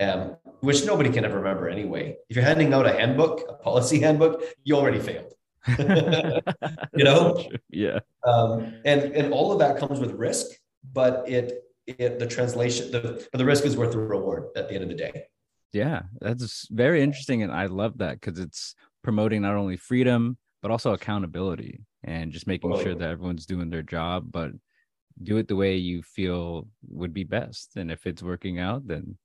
um, 0.00 0.36
which 0.60 0.84
nobody 0.84 1.10
can 1.10 1.24
ever 1.24 1.36
remember 1.36 1.68
anyway 1.68 2.16
if 2.28 2.34
you're 2.34 2.44
handing 2.44 2.72
out 2.72 2.86
a 2.86 2.92
handbook 2.92 3.44
a 3.48 3.52
policy 3.52 4.00
handbook 4.06 4.42
you 4.64 4.74
already 4.74 4.98
failed 4.98 5.32
you 6.94 7.04
know 7.04 7.48
yeah 7.70 8.00
um, 8.26 8.74
and 8.84 9.02
and 9.12 9.32
all 9.32 9.52
of 9.52 9.58
that 9.58 9.78
comes 9.78 10.00
with 10.00 10.12
risk 10.12 10.46
but 10.92 11.28
it 11.28 11.64
it 11.86 12.18
the 12.18 12.26
translation 12.26 12.90
the 12.90 13.26
but 13.30 13.38
the 13.38 13.44
risk 13.44 13.64
is 13.64 13.76
worth 13.76 13.92
the 13.92 13.98
reward 13.98 14.48
at 14.56 14.68
the 14.68 14.74
end 14.74 14.82
of 14.82 14.88
the 14.88 14.96
day 14.96 15.26
Yeah, 15.72 16.02
that's 16.20 16.68
very 16.70 17.02
interesting. 17.02 17.42
And 17.42 17.52
I 17.52 17.66
love 17.66 17.98
that 17.98 18.20
because 18.20 18.38
it's 18.38 18.74
promoting 19.02 19.42
not 19.42 19.54
only 19.54 19.76
freedom, 19.76 20.36
but 20.60 20.70
also 20.70 20.92
accountability 20.92 21.80
and 22.04 22.32
just 22.32 22.46
making 22.46 22.76
sure 22.82 22.94
that 22.94 23.08
everyone's 23.08 23.46
doing 23.46 23.70
their 23.70 23.82
job, 23.82 24.26
but 24.30 24.50
do 25.22 25.38
it 25.38 25.48
the 25.48 25.56
way 25.56 25.76
you 25.76 26.02
feel 26.02 26.68
would 26.88 27.14
be 27.14 27.24
best. 27.24 27.76
And 27.76 27.90
if 27.90 28.06
it's 28.06 28.22
working 28.22 28.58
out, 28.58 28.86
then 28.86 29.16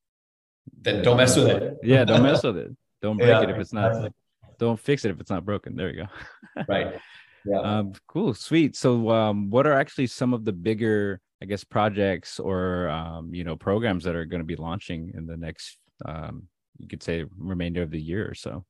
then 0.81 1.03
don't 1.03 1.17
mess 1.17 1.35
with 1.35 1.47
it. 1.47 1.77
yeah, 1.83 2.05
don't 2.05 2.23
mess 2.23 2.43
with 2.47 2.57
it. 2.57 2.75
Don't 3.01 3.17
break 3.17 3.29
yeah, 3.29 3.43
it 3.43 3.49
if 3.49 3.57
it's 3.57 3.73
not 3.73 3.87
exactly. 3.87 4.11
Don't 4.59 4.79
fix 4.79 5.05
it 5.05 5.11
if 5.11 5.19
it's 5.19 5.29
not 5.29 5.45
broken. 5.45 5.75
There 5.75 5.89
you 5.89 6.03
go. 6.03 6.63
right. 6.67 6.99
Yeah. 7.45 7.59
Um, 7.59 7.93
cool, 8.07 8.33
sweet. 8.33 8.75
So 8.75 9.09
um, 9.09 9.49
what 9.49 9.65
are 9.65 9.73
actually 9.73 10.07
some 10.07 10.33
of 10.33 10.43
the 10.43 10.51
bigger, 10.51 11.21
I 11.41 11.45
guess, 11.45 11.63
projects 11.63 12.39
or 12.39 12.89
um, 12.89 13.33
you 13.33 13.43
know, 13.43 13.55
programs 13.55 14.03
that 14.03 14.15
are 14.15 14.25
going 14.25 14.41
to 14.41 14.45
be 14.45 14.55
launching 14.55 15.13
in 15.15 15.25
the 15.25 15.37
next 15.37 15.77
um, 16.05 16.47
you 16.79 16.87
could 16.87 17.03
say 17.03 17.25
remainder 17.37 17.81
of 17.81 17.91
the 17.91 17.99
year 17.99 18.27
or 18.29 18.35
so? 18.35 18.65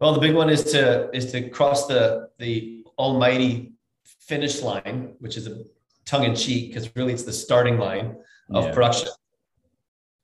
Well, 0.00 0.12
the 0.12 0.20
big 0.20 0.34
one 0.34 0.50
is 0.50 0.64
to 0.72 1.10
is 1.14 1.30
to 1.32 1.48
cross 1.48 1.86
the 1.86 2.28
the 2.38 2.84
almighty 2.98 3.72
finish 4.04 4.62
line, 4.62 5.14
which 5.18 5.36
is 5.36 5.46
a 5.46 5.64
tongue 6.04 6.24
in 6.24 6.34
cheek 6.34 6.68
because 6.68 6.94
really 6.96 7.12
it's 7.12 7.22
the 7.22 7.32
starting 7.32 7.78
line 7.78 8.16
of 8.50 8.64
yeah. 8.64 8.72
production 8.72 9.08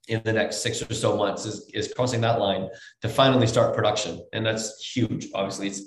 in 0.09 0.21
the 0.25 0.33
next 0.33 0.63
six 0.63 0.83
or 0.83 0.93
so 0.95 1.17
months 1.17 1.47
is, 1.47 1.69
is 1.73 1.93
crossing 1.95 2.21
that 2.23 2.41
line 2.41 2.69
to 3.03 3.09
finally 3.09 3.47
start 3.47 3.75
production. 3.75 4.25
And 4.33 4.45
that's 4.45 4.83
huge. 4.83 5.29
Obviously, 5.35 5.69
it's, 5.69 5.83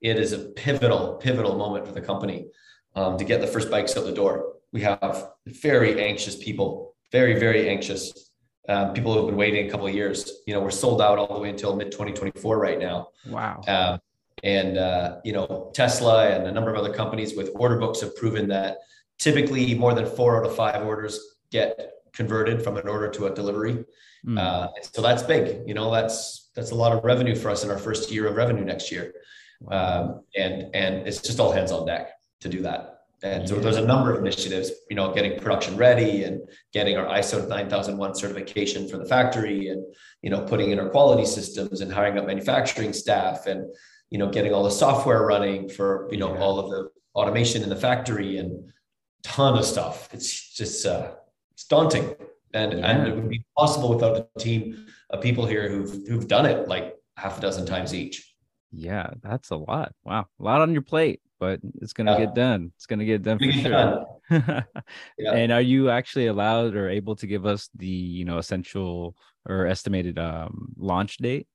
it 0.00 0.18
is 0.18 0.32
a 0.32 0.38
pivotal, 0.38 1.14
pivotal 1.16 1.56
moment 1.56 1.86
for 1.86 1.92
the 1.92 2.00
company 2.00 2.46
um, 2.94 3.16
to 3.18 3.24
get 3.24 3.40
the 3.40 3.46
first 3.46 3.70
bikes 3.70 3.96
out 3.96 4.04
the 4.04 4.12
door. 4.12 4.54
We 4.72 4.82
have 4.82 5.30
very 5.46 6.02
anxious 6.02 6.36
people, 6.36 6.94
very, 7.10 7.38
very 7.38 7.68
anxious 7.68 8.30
um, 8.68 8.92
people 8.94 9.14
who've 9.14 9.26
been 9.26 9.36
waiting 9.36 9.66
a 9.66 9.70
couple 9.70 9.86
of 9.86 9.94
years. 9.94 10.30
You 10.46 10.54
know, 10.54 10.60
we're 10.60 10.70
sold 10.70 11.02
out 11.02 11.18
all 11.18 11.34
the 11.34 11.40
way 11.40 11.50
until 11.50 11.74
mid 11.76 11.90
2024 11.92 12.58
right 12.58 12.78
now. 12.78 13.08
Wow. 13.28 13.60
Uh, 13.66 13.98
and 14.42 14.76
uh, 14.78 15.18
you 15.24 15.32
know, 15.32 15.70
Tesla 15.74 16.28
and 16.30 16.46
a 16.46 16.52
number 16.52 16.70
of 16.70 16.76
other 16.76 16.92
companies 16.92 17.36
with 17.36 17.50
order 17.54 17.78
books 17.78 18.00
have 18.00 18.16
proven 18.16 18.48
that 18.48 18.78
typically 19.18 19.74
more 19.74 19.94
than 19.94 20.06
four 20.06 20.40
out 20.40 20.48
of 20.48 20.56
five 20.56 20.84
orders 20.84 21.36
get 21.50 21.92
converted 22.12 22.62
from 22.62 22.76
an 22.76 22.88
order 22.88 23.08
to 23.10 23.26
a 23.26 23.34
delivery. 23.34 23.84
Mm. 24.26 24.38
Uh, 24.38 24.68
so 24.82 25.02
that's 25.02 25.22
big. 25.22 25.66
You 25.66 25.74
know, 25.74 25.90
that's 25.90 26.50
that's 26.54 26.70
a 26.70 26.74
lot 26.74 26.92
of 26.92 27.04
revenue 27.04 27.34
for 27.34 27.50
us 27.50 27.64
in 27.64 27.70
our 27.70 27.78
first 27.78 28.10
year 28.10 28.26
of 28.26 28.36
revenue 28.36 28.64
next 28.64 28.92
year. 28.92 29.14
Um, 29.70 30.24
and 30.36 30.74
and 30.74 31.06
it's 31.06 31.20
just 31.20 31.40
all 31.40 31.52
hands 31.52 31.72
on 31.72 31.86
deck 31.86 32.10
to 32.40 32.48
do 32.48 32.62
that. 32.62 32.92
And 33.22 33.48
so 33.48 33.54
there's 33.54 33.76
a 33.76 33.86
number 33.86 34.12
of 34.12 34.18
initiatives, 34.18 34.72
you 34.90 34.96
know, 34.96 35.14
getting 35.14 35.38
production 35.38 35.76
ready 35.76 36.24
and 36.24 36.40
getting 36.72 36.96
our 36.96 37.06
ISO 37.06 37.48
9001 37.48 38.16
certification 38.16 38.88
for 38.88 38.98
the 38.98 39.04
factory 39.04 39.68
and, 39.68 39.84
you 40.22 40.30
know, 40.30 40.40
putting 40.40 40.72
in 40.72 40.80
our 40.80 40.88
quality 40.88 41.24
systems 41.24 41.82
and 41.82 41.92
hiring 41.92 42.18
up 42.18 42.26
manufacturing 42.26 42.92
staff 42.92 43.46
and, 43.46 43.72
you 44.10 44.18
know, 44.18 44.28
getting 44.28 44.52
all 44.52 44.64
the 44.64 44.70
software 44.70 45.24
running 45.24 45.68
for, 45.68 46.08
you 46.10 46.18
know, 46.18 46.34
yeah. 46.34 46.40
all 46.40 46.58
of 46.58 46.70
the 46.70 46.90
automation 47.14 47.62
in 47.62 47.68
the 47.68 47.76
factory 47.76 48.38
and 48.38 48.72
ton 49.22 49.56
of 49.56 49.64
stuff. 49.64 50.12
It's 50.12 50.56
just, 50.56 50.84
uh, 50.84 51.12
it's 51.62 51.68
daunting 51.68 52.14
and, 52.54 52.72
yeah. 52.72 52.90
and 52.90 53.08
it 53.08 53.14
would 53.14 53.28
be 53.28 53.44
possible 53.56 53.94
without 53.94 54.16
a 54.16 54.38
team 54.38 54.86
of 55.10 55.20
people 55.20 55.46
here 55.46 55.68
who've, 55.70 56.06
who've 56.08 56.26
done 56.26 56.46
it 56.46 56.68
like 56.68 56.96
half 57.16 57.38
a 57.38 57.40
dozen 57.40 57.66
times 57.66 57.94
each. 57.94 58.34
Yeah, 58.72 59.10
that's 59.22 59.50
a 59.50 59.56
lot. 59.56 59.92
Wow. 60.04 60.26
A 60.40 60.42
lot 60.42 60.60
on 60.60 60.72
your 60.72 60.82
plate, 60.82 61.20
but 61.38 61.60
it's 61.80 61.92
to 61.92 62.04
yeah. 62.04 62.18
get 62.18 62.34
done. 62.34 62.72
It's 62.76 62.86
to 62.86 63.04
get 63.04 63.22
done 63.22 63.38
for 63.38 63.52
sure. 63.52 64.06
yeah. 65.18 65.32
And 65.32 65.52
are 65.52 65.60
you 65.60 65.90
actually 65.90 66.26
allowed 66.26 66.74
or 66.74 66.88
able 66.88 67.16
to 67.16 67.26
give 67.26 67.46
us 67.46 67.68
the, 67.76 67.86
you 67.86 68.24
know, 68.24 68.38
essential 68.38 69.14
or 69.48 69.66
estimated 69.66 70.18
um, 70.18 70.72
launch 70.76 71.18
date? 71.18 71.46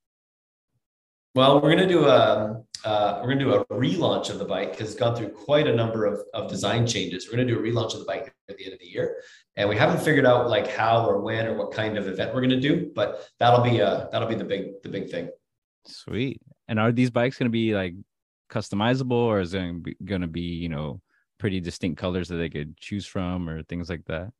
Well, 1.35 1.61
we're 1.61 1.75
to 1.75 1.87
do 1.87 2.05
a 2.05 2.63
uh, 2.83 3.21
we're 3.23 3.33
to 3.33 3.39
do 3.39 3.53
a 3.53 3.65
relaunch 3.65 4.29
of 4.29 4.39
the 4.39 4.45
bike 4.45 4.71
because 4.71 4.89
it's 4.89 4.99
gone 4.99 5.15
through 5.15 5.29
quite 5.29 5.67
a 5.67 5.75
number 5.75 6.05
of, 6.05 6.21
of 6.33 6.49
design 6.49 6.87
changes. 6.87 7.29
We're 7.29 7.37
to 7.37 7.45
do 7.45 7.59
a 7.59 7.61
relaunch 7.61 7.93
of 7.93 7.99
the 7.99 8.05
bike 8.05 8.33
at 8.49 8.57
the 8.57 8.65
end 8.65 8.73
of 8.73 8.79
the 8.79 8.85
year, 8.85 9.21
and 9.55 9.67
we 9.67 9.75
haven't 9.75 10.01
figured 10.01 10.25
out 10.25 10.49
like 10.49 10.67
how 10.67 11.05
or 11.05 11.19
when 11.19 11.45
or 11.47 11.55
what 11.55 11.71
kind 11.71 11.97
of 11.97 12.07
event 12.07 12.33
we're 12.33 12.41
going 12.41 12.49
to 12.49 12.59
do, 12.59 12.91
but 12.95 13.27
that'll 13.39 13.63
be 13.63 13.81
uh 13.81 14.07
that'll 14.11 14.27
be 14.27 14.35
the 14.35 14.45
big 14.45 14.81
the 14.83 14.89
big 14.89 15.09
thing. 15.09 15.29
Sweet. 15.85 16.41
And 16.67 16.79
are 16.79 16.91
these 16.91 17.09
bikes 17.09 17.37
going 17.37 17.45
to 17.45 17.51
be 17.51 17.73
like 17.73 17.93
customizable, 18.49 19.11
or 19.11 19.39
is 19.39 19.53
it 19.53 20.05
going 20.05 20.21
to 20.21 20.27
be 20.27 20.41
you 20.41 20.69
know 20.69 21.01
pretty 21.37 21.59
distinct 21.59 21.99
colors 21.99 22.29
that 22.29 22.37
they 22.37 22.49
could 22.49 22.77
choose 22.77 23.05
from, 23.05 23.49
or 23.49 23.63
things 23.63 23.89
like 23.89 24.05
that? 24.05 24.31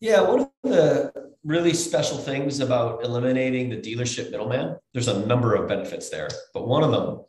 Yeah, 0.00 0.20
one 0.22 0.40
of 0.40 0.50
the 0.62 1.12
really 1.44 1.74
special 1.74 2.18
things 2.18 2.60
about 2.60 3.04
eliminating 3.04 3.68
the 3.68 3.76
dealership 3.76 4.30
middleman, 4.30 4.76
there's 4.92 5.08
a 5.08 5.26
number 5.26 5.54
of 5.54 5.68
benefits 5.68 6.08
there, 6.08 6.28
but 6.54 6.68
one 6.68 6.84
of 6.84 6.92
them 6.92 7.24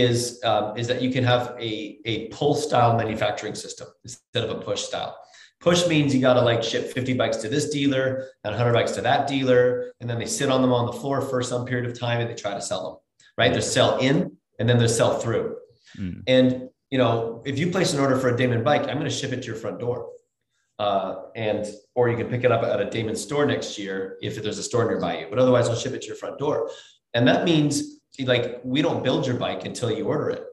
is 0.00 0.40
um, 0.44 0.76
is 0.76 0.86
that 0.88 1.02
you 1.02 1.10
can 1.10 1.24
have 1.24 1.56
a 1.60 1.98
a 2.04 2.28
pull 2.28 2.54
style 2.54 2.96
manufacturing 2.96 3.54
system 3.54 3.88
instead 4.04 4.44
of 4.44 4.50
a 4.50 4.60
push 4.60 4.82
style. 4.82 5.16
Push 5.60 5.86
means 5.86 6.14
you 6.14 6.20
got 6.20 6.34
to 6.34 6.42
like 6.42 6.62
ship 6.62 6.92
50 6.92 7.14
bikes 7.14 7.38
to 7.38 7.48
this 7.48 7.70
dealer 7.70 8.26
and 8.44 8.52
100 8.52 8.72
bikes 8.72 8.92
to 8.92 9.00
that 9.00 9.26
dealer, 9.26 9.92
and 10.00 10.10
then 10.10 10.18
they 10.18 10.26
sit 10.26 10.50
on 10.50 10.60
them 10.60 10.72
on 10.72 10.86
the 10.86 10.92
floor 10.92 11.22
for 11.22 11.42
some 11.42 11.64
period 11.64 11.88
of 11.88 11.98
time 11.98 12.20
and 12.20 12.28
they 12.28 12.34
try 12.34 12.52
to 12.52 12.60
sell 12.60 12.84
them. 12.84 12.98
Right? 13.38 13.50
There's 13.50 13.70
sell 13.70 13.98
in 13.98 14.36
and 14.58 14.68
then 14.68 14.78
there's 14.78 14.94
sell 14.94 15.18
through. 15.18 15.56
Mm. 15.98 16.22
And 16.26 16.68
you 16.90 16.98
know, 16.98 17.42
if 17.46 17.58
you 17.58 17.70
place 17.70 17.94
an 17.94 18.00
order 18.00 18.18
for 18.18 18.28
a 18.28 18.36
Damon 18.36 18.62
bike, 18.62 18.82
I'm 18.82 18.98
going 18.98 19.04
to 19.04 19.10
ship 19.10 19.32
it 19.32 19.40
to 19.40 19.46
your 19.46 19.56
front 19.56 19.80
door 19.80 20.10
uh, 20.78 21.22
and 21.36 21.66
or 21.94 22.08
you 22.08 22.16
can 22.16 22.28
pick 22.28 22.44
it 22.44 22.52
up 22.52 22.62
at 22.62 22.80
a 22.80 22.90
Damon 22.90 23.16
store 23.16 23.46
next 23.46 23.78
year 23.78 24.18
if 24.22 24.42
there's 24.42 24.58
a 24.58 24.62
store 24.62 24.86
nearby 24.86 25.20
you. 25.20 25.26
But 25.30 25.38
otherwise, 25.38 25.68
I'll 25.68 25.76
ship 25.76 25.92
it 25.92 26.02
to 26.02 26.06
your 26.06 26.16
front 26.16 26.38
door, 26.38 26.70
and 27.12 27.26
that 27.28 27.44
means 27.44 27.93
like 28.20 28.60
we 28.64 28.82
don't 28.82 29.02
build 29.02 29.26
your 29.26 29.36
bike 29.36 29.64
until 29.64 29.90
you 29.90 30.06
order 30.06 30.30
it, 30.30 30.44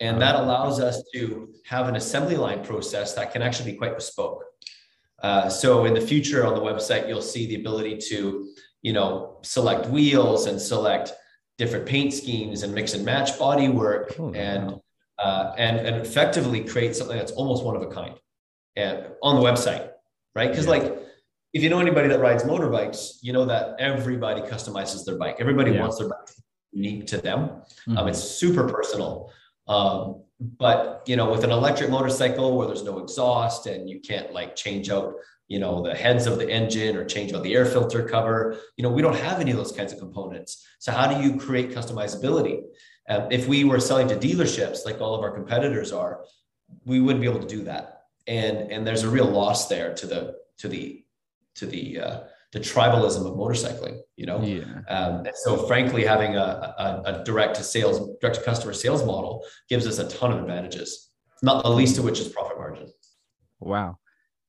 and 0.00 0.20
that 0.20 0.36
allows 0.36 0.80
us 0.80 1.02
to 1.14 1.52
have 1.66 1.88
an 1.88 1.96
assembly 1.96 2.36
line 2.36 2.64
process 2.64 3.14
that 3.14 3.32
can 3.32 3.42
actually 3.42 3.72
be 3.72 3.78
quite 3.78 3.94
bespoke. 3.94 4.44
Uh, 5.22 5.48
so 5.48 5.84
in 5.84 5.94
the 5.94 6.00
future 6.00 6.46
on 6.46 6.54
the 6.54 6.60
website, 6.60 7.08
you'll 7.08 7.22
see 7.22 7.46
the 7.46 7.56
ability 7.56 7.98
to 8.08 8.48
you 8.82 8.92
know 8.92 9.38
select 9.42 9.88
wheels 9.88 10.46
and 10.46 10.60
select 10.60 11.12
different 11.58 11.86
paint 11.86 12.12
schemes 12.12 12.62
and 12.62 12.74
mix 12.74 12.94
and 12.94 13.04
match 13.04 13.38
body 13.38 13.68
work 13.68 14.14
oh, 14.18 14.32
and 14.32 14.72
wow. 14.72 14.82
uh, 15.18 15.54
and 15.56 15.78
and 15.78 15.96
effectively 15.96 16.64
create 16.64 16.96
something 16.96 17.16
that's 17.16 17.32
almost 17.32 17.64
one 17.64 17.76
of 17.76 17.82
a 17.82 17.86
kind 17.86 18.14
and 18.76 19.06
on 19.22 19.36
the 19.36 19.42
website, 19.42 19.90
right? 20.34 20.50
Because 20.50 20.66
yeah. 20.66 20.72
like 20.72 20.98
if 21.52 21.62
you 21.62 21.70
know 21.70 21.78
anybody 21.78 22.08
that 22.08 22.18
rides 22.18 22.42
motorbikes, 22.42 23.18
you 23.22 23.32
know 23.32 23.44
that 23.44 23.76
everybody 23.78 24.40
customizes 24.40 25.04
their 25.04 25.16
bike. 25.16 25.36
Everybody 25.38 25.72
yeah. 25.72 25.80
wants 25.80 25.98
their 25.98 26.08
bike 26.08 26.28
unique 26.74 27.06
to 27.08 27.18
them. 27.18 27.40
Mm-hmm. 27.86 27.98
Um, 27.98 28.08
it's 28.08 28.22
super 28.22 28.68
personal. 28.68 29.32
Um, 29.66 30.22
but 30.40 31.02
you 31.06 31.16
know, 31.16 31.30
with 31.30 31.44
an 31.44 31.50
electric 31.50 31.90
motorcycle 31.90 32.56
where 32.56 32.66
there's 32.66 32.82
no 32.82 32.98
exhaust 32.98 33.66
and 33.66 33.88
you 33.88 34.00
can't 34.00 34.32
like 34.32 34.56
change 34.56 34.90
out, 34.90 35.14
you 35.48 35.58
know, 35.58 35.82
the 35.82 35.94
heads 35.94 36.26
of 36.26 36.38
the 36.38 36.50
engine 36.50 36.96
or 36.96 37.04
change 37.04 37.32
out 37.32 37.42
the 37.42 37.54
air 37.54 37.64
filter 37.64 38.06
cover, 38.06 38.58
you 38.76 38.82
know, 38.82 38.90
we 38.90 39.00
don't 39.00 39.16
have 39.16 39.40
any 39.40 39.52
of 39.52 39.56
those 39.56 39.72
kinds 39.72 39.92
of 39.92 39.98
components. 39.98 40.66
So 40.80 40.92
how 40.92 41.06
do 41.06 41.22
you 41.22 41.38
create 41.38 41.70
customizability? 41.70 42.62
Um, 43.08 43.28
if 43.30 43.46
we 43.46 43.64
were 43.64 43.80
selling 43.80 44.08
to 44.08 44.16
dealerships 44.16 44.84
like 44.84 45.00
all 45.00 45.14
of 45.14 45.20
our 45.22 45.30
competitors 45.30 45.92
are, 45.92 46.24
we 46.84 47.00
wouldn't 47.00 47.20
be 47.20 47.28
able 47.28 47.40
to 47.40 47.56
do 47.56 47.62
that 47.64 47.94
and 48.26 48.70
and 48.70 48.86
there's 48.86 49.02
a 49.02 49.08
real 49.08 49.26
loss 49.26 49.68
there 49.68 49.94
to 49.94 50.06
the 50.06 50.36
to 50.58 50.68
the 50.68 51.04
to 51.56 51.66
the 51.66 52.00
uh, 52.00 52.20
the 52.54 52.60
tribalism 52.60 53.26
of 53.26 53.34
motorcycling 53.36 53.98
you 54.16 54.24
know? 54.24 54.40
Yeah. 54.42 54.80
um, 54.88 55.26
so 55.42 55.66
frankly 55.66 56.04
having 56.04 56.36
a, 56.36 56.74
a, 56.78 57.02
a 57.04 57.24
direct 57.24 57.56
to 57.56 57.62
sales 57.62 58.16
direct 58.20 58.36
to 58.36 58.42
customer 58.42 58.72
sales 58.72 59.04
model 59.04 59.44
gives 59.68 59.86
us 59.86 59.98
a 59.98 60.08
ton 60.08 60.32
of 60.32 60.38
advantages 60.38 61.10
not 61.42 61.62
the 61.62 61.70
least 61.70 61.98
of 61.98 62.04
which 62.04 62.20
is 62.20 62.28
profit 62.28 62.56
margin. 62.56 62.88
Wow. 63.60 63.98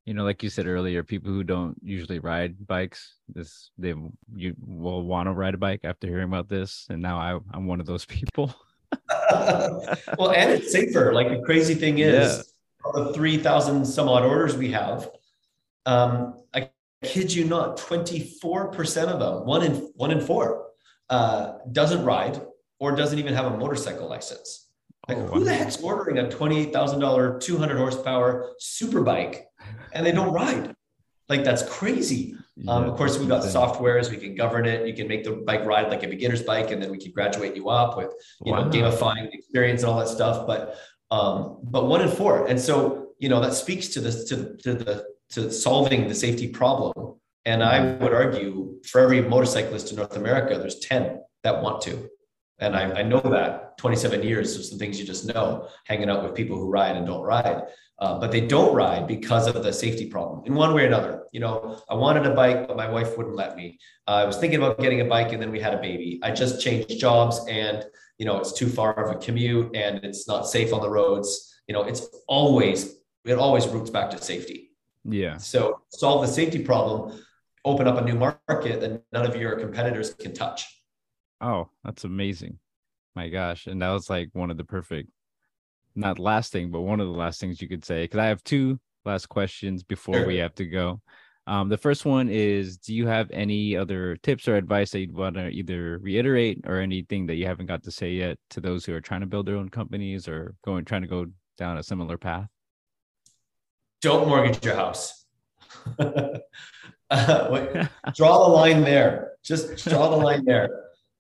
You 0.06 0.14
know 0.14 0.24
like 0.24 0.44
you 0.44 0.50
said 0.50 0.68
earlier 0.68 1.04
people 1.04 1.32
who 1.32 1.44
don't 1.44 1.76
usually 1.84 2.20
ride 2.20 2.66
bikes 2.68 3.16
this 3.28 3.72
they 3.78 3.94
you 4.36 4.56
will 4.60 5.02
want 5.02 5.28
to 5.28 5.34
ride 5.34 5.56
a 5.56 5.58
bike 5.58 5.82
after 5.84 6.08
hearing 6.08 6.30
about 6.30 6.48
this 6.48 6.86
and 6.90 7.02
now 7.02 7.18
I, 7.18 7.40
i'm 7.56 7.66
one 7.66 7.80
of 7.80 7.86
those 7.86 8.06
people. 8.06 8.54
Well 10.18 10.32
and 10.32 10.52
it's 10.52 10.72
safer. 10.72 11.12
Like 11.12 11.30
the 11.30 11.42
crazy 11.44 11.76
thing 11.76 12.00
is 12.00 12.54
yeah. 12.86 13.04
the 13.04 13.14
3,000 13.14 13.84
some 13.84 14.08
odd 14.08 14.24
orders 14.24 14.56
we 14.56 14.72
have, 14.72 15.10
um, 15.86 16.36
kid 17.06 17.34
you 17.34 17.46
not, 17.46 17.78
24% 17.78 19.08
of 19.08 19.20
them, 19.20 19.46
one 19.46 19.64
in 19.64 19.74
one 19.96 20.12
in 20.12 20.20
four, 20.20 20.68
uh, 21.10 21.54
doesn't 21.72 22.04
ride 22.04 22.42
or 22.80 22.96
doesn't 22.96 23.20
even 23.20 23.34
have 23.34 23.46
a 23.46 23.58
motorcycle 23.58 24.10
license. 24.10 24.70
Like, 25.08 25.18
oh, 25.18 25.28
who 25.28 25.44
the 25.44 25.54
heck's 25.54 25.82
ordering 25.82 26.18
a 26.18 26.28
$28,000, 26.30 27.40
200 27.40 27.78
horsepower 27.78 28.52
super 28.60 29.02
bike 29.02 29.46
and 29.94 30.06
they 30.06 30.12
don't 30.12 30.34
ride? 30.34 30.76
Like, 31.30 31.44
that's 31.44 31.64
crazy. 31.64 32.36
Yeah, 32.58 32.72
um, 32.72 32.84
of 32.86 32.98
course, 32.98 33.18
we've 33.20 33.28
got 33.28 33.44
softwares, 33.44 34.10
we 34.10 34.18
can 34.18 34.36
govern 34.36 34.66
it. 34.66 34.88
You 34.88 34.94
can 34.94 35.08
make 35.08 35.24
the 35.24 35.44
bike 35.46 35.66
ride 35.66 35.90
like 35.90 36.04
a 36.04 36.08
beginner's 36.08 36.42
bike, 36.44 36.72
and 36.72 36.82
then 36.82 36.90
we 36.90 36.98
can 36.98 37.12
graduate 37.12 37.56
you 37.56 37.70
up 37.70 37.98
with, 37.98 38.14
you 38.44 38.54
wow. 38.54 38.64
know, 38.64 38.70
gamifying 38.70 39.30
the 39.30 39.34
experience 39.34 39.82
and 39.84 39.92
all 39.92 40.00
that 40.00 40.08
stuff. 40.08 40.48
But 40.48 40.78
um, 41.12 41.60
but 41.64 41.88
one 41.88 42.02
in 42.02 42.10
four. 42.10 42.48
And 42.48 42.60
so, 42.60 43.10
you 43.20 43.30
know, 43.30 43.40
that 43.42 43.54
speaks 43.54 43.90
to 43.90 44.02
this, 44.02 44.26
to, 44.30 44.58
to 44.58 44.74
the, 44.74 45.06
to 45.32 45.52
solving 45.52 46.08
the 46.08 46.16
safety 46.16 46.48
problem 46.48 46.94
And 47.46 47.64
I 47.64 47.94
would 47.98 48.14
argue 48.14 48.80
for 48.86 49.02
every 49.02 49.22
motorcyclist 49.22 49.92
in 49.92 49.98
North 49.98 50.18
America, 50.18 50.58
there's 50.58 50.80
10 50.80 51.22
that 51.44 51.62
want 51.62 51.82
to. 51.84 52.10
And 52.60 52.76
I, 52.76 53.00
I 53.00 53.04
know 53.04 53.20
that 53.20 53.78
27 53.78 54.24
years 54.24 54.56
of 54.56 54.66
some 54.66 54.80
things 54.80 55.00
you 55.00 55.06
just 55.06 55.26
know, 55.34 55.68
hanging 55.86 56.10
out 56.10 56.24
with 56.24 56.34
people 56.34 56.58
who 56.58 56.70
ride 56.70 56.96
and 56.96 57.06
don't 57.06 57.22
ride. 57.22 57.64
Uh, 58.00 58.20
but 58.20 58.32
they 58.32 58.42
don't 58.42 58.76
ride 58.76 59.08
because 59.08 59.48
of 59.48 59.64
the 59.64 59.72
safety 59.72 60.08
problem 60.08 60.46
in 60.46 60.54
one 60.54 60.74
way 60.74 60.84
or 60.84 60.88
another. 60.88 61.24
You 61.32 61.40
know, 61.40 61.80
I 61.90 61.94
wanted 61.94 62.26
a 62.26 62.34
bike, 62.34 62.68
but 62.68 62.76
my 62.76 62.90
wife 62.90 63.18
wouldn't 63.18 63.36
let 63.36 63.56
me. 63.56 63.80
Uh, 64.08 64.12
I 64.12 64.26
was 64.26 64.38
thinking 64.38 64.62
about 64.62 64.80
getting 64.80 65.02
a 65.02 65.06
bike 65.06 65.32
and 65.32 65.42
then 65.42 65.52
we 65.52 65.60
had 65.60 65.74
a 65.74 65.82
baby. 65.82 66.20
I 66.22 66.32
just 66.32 66.62
changed 66.62 67.00
jobs 67.00 67.40
and, 67.50 67.86
you 68.18 68.26
know, 68.26 68.38
it's 68.38 68.54
too 68.54 68.68
far 68.68 68.94
of 68.94 69.16
a 69.16 69.20
commute 69.20 69.76
and 69.76 70.04
it's 70.04 70.28
not 70.28 70.48
safe 70.48 70.74
on 70.74 70.82
the 70.82 70.90
roads. 70.90 71.54
You 71.68 71.74
know, 71.74 71.84
it's 71.84 72.08
always, 72.28 72.96
it 73.24 73.38
always 73.38 73.68
roots 73.68 73.90
back 73.90 74.10
to 74.12 74.22
safety. 74.22 74.65
Yeah. 75.08 75.38
So 75.38 75.82
solve 75.90 76.26
the 76.26 76.32
safety 76.32 76.64
problem, 76.64 77.20
open 77.64 77.88
up 77.88 77.98
a 77.98 78.04
new 78.04 78.16
market 78.16 78.82
that 78.82 79.04
none 79.12 79.26
of 79.26 79.36
your 79.36 79.58
competitors 79.58 80.14
can 80.14 80.34
touch. 80.34 80.66
Oh, 81.42 81.70
that's 81.84 82.04
amazing. 82.04 82.60
My 83.16 83.30
gosh. 83.30 83.68
And 83.68 83.82
that 83.82 83.92
was 83.92 84.10
like 84.10 84.30
one 84.34 84.52
of 84.52 84.58
the 84.58 84.64
perfect 84.64 85.10
not 85.96 86.20
last 86.20 86.52
thing, 86.52 86.72
but 86.72 86.82
one 86.82 87.00
of 87.00 87.08
the 87.08 87.14
last 87.14 87.40
things 87.40 87.62
you 87.62 87.70
could 87.70 87.86
say. 87.86 88.04
Because 88.04 88.20
I 88.20 88.26
have 88.26 88.44
two 88.44 88.80
last 89.06 89.28
questions 89.30 89.84
before 89.84 90.16
sure. 90.16 90.28
we 90.28 90.38
have 90.38 90.56
to 90.56 90.66
go. 90.66 91.02
Um, 91.48 91.70
the 91.70 91.78
first 91.78 92.06
one 92.06 92.28
is 92.28 92.78
Do 92.78 92.94
you 92.94 93.08
have 93.08 93.30
any 93.32 93.78
other 93.78 94.18
tips 94.24 94.48
or 94.48 94.56
advice 94.56 94.92
that 94.92 95.00
you'd 95.00 95.16
want 95.16 95.36
to 95.36 95.48
either 95.50 96.00
reiterate 96.00 96.62
or 96.66 96.80
anything 96.80 97.28
that 97.28 97.36
you 97.36 97.46
haven't 97.46 97.68
got 97.68 97.84
to 97.84 97.92
say 97.92 98.12
yet 98.12 98.38
to 98.52 98.62
those 98.62 98.84
who 98.84 98.96
are 98.96 99.02
trying 99.02 99.22
to 99.22 99.28
build 99.28 99.46
their 99.46 99.58
own 99.58 99.70
companies 99.70 100.28
or 100.28 100.56
going 100.66 100.86
trying 100.86 101.04
to 101.04 101.08
go 101.08 101.28
down 101.58 101.78
a 101.78 101.84
similar 101.84 102.18
path? 102.18 102.48
Don't 104.06 104.28
mortgage 104.28 104.64
your 104.64 104.76
house. 104.76 105.26
uh, 105.98 106.38
wait, 107.50 107.88
draw 108.14 108.48
the 108.48 108.54
line 108.54 108.84
there. 108.84 109.32
Just 109.42 109.84
draw 109.90 110.12
the 110.12 110.16
line 110.16 110.46
there. 110.46 110.70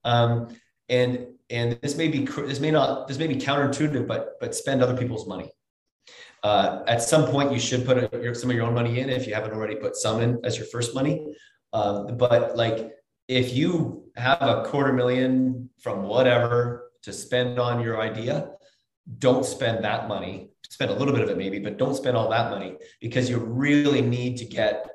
Um, 0.04 0.56
and 0.88 1.26
and 1.50 1.80
this 1.82 1.98
may 1.98 2.10
be 2.10 2.26
this 2.26 2.60
may 2.60 2.69
not 2.69 3.08
this 3.08 3.17
may 3.17 3.26
be 3.26 3.38
counterintuitive, 3.38 4.06
but 4.06 4.39
but 4.39 4.54
spend 4.54 4.84
other 4.84 4.95
people's 4.95 5.28
money. 5.28 5.52
Uh, 6.43 6.84
at 6.86 7.02
some 7.02 7.26
point, 7.26 7.52
you 7.52 7.58
should 7.58 7.88
put 7.88 7.98
a, 7.98 8.21
your, 8.21 8.36
some 8.36 8.52
of 8.52 8.56
your 8.56 8.67
own 8.67 8.76
money 8.76 9.00
in 9.00 9.10
if 9.10 9.26
you 9.26 9.34
haven't 9.34 9.54
already 9.54 9.78
put 9.78 9.95
some 9.95 10.21
in 10.21 10.39
as 10.43 10.56
your 10.56 10.67
first 10.67 10.93
money. 10.93 11.36
Um, 11.74 12.17
but 12.17 12.56
like 12.56 12.91
if 13.28 13.52
you 13.52 14.12
have 14.15 14.43
a 14.43 14.63
quarter 14.63 14.93
million 14.93 15.71
from 15.80 16.04
whatever 16.04 16.91
to 17.02 17.12
spend 17.12 17.58
on 17.58 17.82
your 17.82 18.00
idea, 18.00 18.52
don't 19.17 19.43
spend 19.43 19.84
that 19.84 20.08
money. 20.08 20.52
Spend 20.69 20.91
a 20.91 20.95
little 20.95 21.13
bit 21.13 21.23
of 21.23 21.30
it 21.30 21.38
maybe, 21.38 21.60
but 21.60 21.78
don't 21.78 21.95
spend 21.95 22.15
all 22.17 22.30
that 22.30 22.51
money 22.51 22.75
because 23.01 23.30
you 23.30 23.38
really 23.38 24.01
need 24.01 24.38
to 24.38 24.45
get 24.45 24.88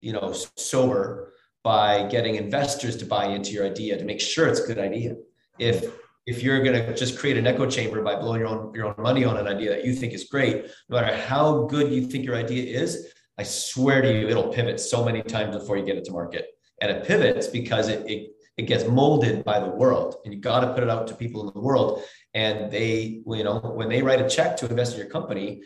you 0.00 0.12
know 0.12 0.32
sober 0.56 1.32
by 1.64 2.06
getting 2.08 2.36
investors 2.36 2.96
to 2.96 3.04
buy 3.04 3.26
into 3.26 3.50
your 3.50 3.66
idea 3.66 3.98
to 3.98 4.04
make 4.04 4.20
sure 4.20 4.46
it's 4.48 4.60
a 4.60 4.66
good 4.66 4.78
idea 4.78 5.14
if 5.58 5.92
if 6.28 6.42
you're 6.42 6.62
going 6.62 6.74
to 6.74 6.94
just 6.94 7.18
create 7.18 7.38
an 7.38 7.46
echo 7.46 7.68
chamber 7.68 8.02
by 8.02 8.14
blowing 8.14 8.40
your 8.40 8.48
own 8.48 8.74
your 8.74 8.86
own 8.88 8.94
money 8.98 9.24
on 9.24 9.38
an 9.38 9.46
idea 9.48 9.70
that 9.70 9.84
you 9.84 9.94
think 9.94 10.12
is 10.12 10.24
great, 10.24 10.66
no 10.88 11.00
matter 11.00 11.16
how 11.16 11.64
good 11.64 11.90
you 11.90 12.06
think 12.06 12.24
your 12.24 12.36
idea 12.36 12.64
is, 12.82 13.12
I 13.38 13.44
swear 13.44 14.02
to 14.02 14.12
you, 14.12 14.28
it'll 14.28 14.52
pivot 14.52 14.78
so 14.78 15.02
many 15.02 15.22
times 15.22 15.56
before 15.56 15.78
you 15.78 15.86
get 15.86 15.96
it 15.96 16.04
to 16.04 16.12
market. 16.12 16.48
And 16.82 16.90
it 16.90 17.06
pivots 17.06 17.46
because 17.46 17.88
it, 17.88 18.08
it 18.08 18.30
it 18.58 18.66
gets 18.66 18.86
molded 18.86 19.44
by 19.44 19.58
the 19.60 19.68
world, 19.68 20.16
and 20.24 20.34
you 20.34 20.40
got 20.40 20.60
to 20.60 20.74
put 20.74 20.82
it 20.82 20.90
out 20.90 21.06
to 21.06 21.14
people 21.14 21.46
in 21.46 21.54
the 21.54 21.60
world. 21.60 22.02
And 22.34 22.70
they, 22.70 23.22
you 23.26 23.44
know, 23.44 23.58
when 23.58 23.88
they 23.88 24.02
write 24.02 24.20
a 24.20 24.28
check 24.28 24.56
to 24.58 24.66
invest 24.68 24.92
in 24.92 24.98
your 24.98 25.08
company, 25.08 25.62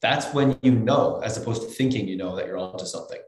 that's 0.00 0.32
when 0.34 0.58
you 0.62 0.72
know, 0.72 1.20
as 1.24 1.36
opposed 1.36 1.62
to 1.62 1.68
thinking 1.68 2.08
you 2.08 2.16
know 2.16 2.36
that 2.36 2.46
you're 2.46 2.58
onto 2.58 2.84
something. 2.84 3.20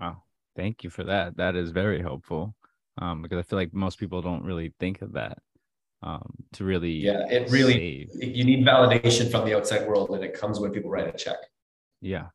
Wow, 0.00 0.22
thank 0.56 0.84
you 0.84 0.90
for 0.90 1.04
that. 1.04 1.36
That 1.36 1.56
is 1.56 1.70
very 1.70 2.00
helpful 2.00 2.54
um, 2.98 3.22
because 3.22 3.38
I 3.38 3.42
feel 3.42 3.58
like 3.58 3.74
most 3.74 3.98
people 3.98 4.22
don't 4.22 4.44
really 4.44 4.72
think 4.78 5.02
of 5.02 5.12
that 5.12 5.38
um, 6.02 6.32
to 6.52 6.64
really. 6.64 6.92
Yeah, 6.92 7.26
it 7.28 7.50
really 7.50 8.08
save. 8.12 8.36
you 8.36 8.44
need 8.44 8.64
validation 8.64 9.30
from 9.30 9.44
the 9.46 9.56
outside 9.56 9.86
world, 9.88 10.10
and 10.10 10.22
it 10.22 10.34
comes 10.34 10.60
when 10.60 10.70
people 10.70 10.90
write 10.90 11.12
a 11.12 11.16
check. 11.16 11.38
Yeah. 12.00 12.26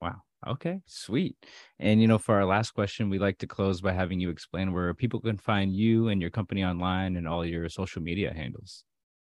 Wow. 0.00 0.22
Okay. 0.46 0.80
Sweet. 0.86 1.36
And 1.78 2.00
you 2.00 2.08
know, 2.08 2.18
for 2.18 2.34
our 2.36 2.44
last 2.44 2.72
question, 2.72 3.10
we 3.10 3.18
like 3.18 3.38
to 3.38 3.46
close 3.46 3.80
by 3.80 3.92
having 3.92 4.20
you 4.20 4.30
explain 4.30 4.72
where 4.72 4.92
people 4.94 5.20
can 5.20 5.36
find 5.36 5.74
you 5.74 6.08
and 6.08 6.20
your 6.20 6.30
company 6.30 6.64
online 6.64 7.16
and 7.16 7.26
all 7.26 7.44
your 7.44 7.68
social 7.68 8.02
media 8.02 8.32
handles. 8.32 8.84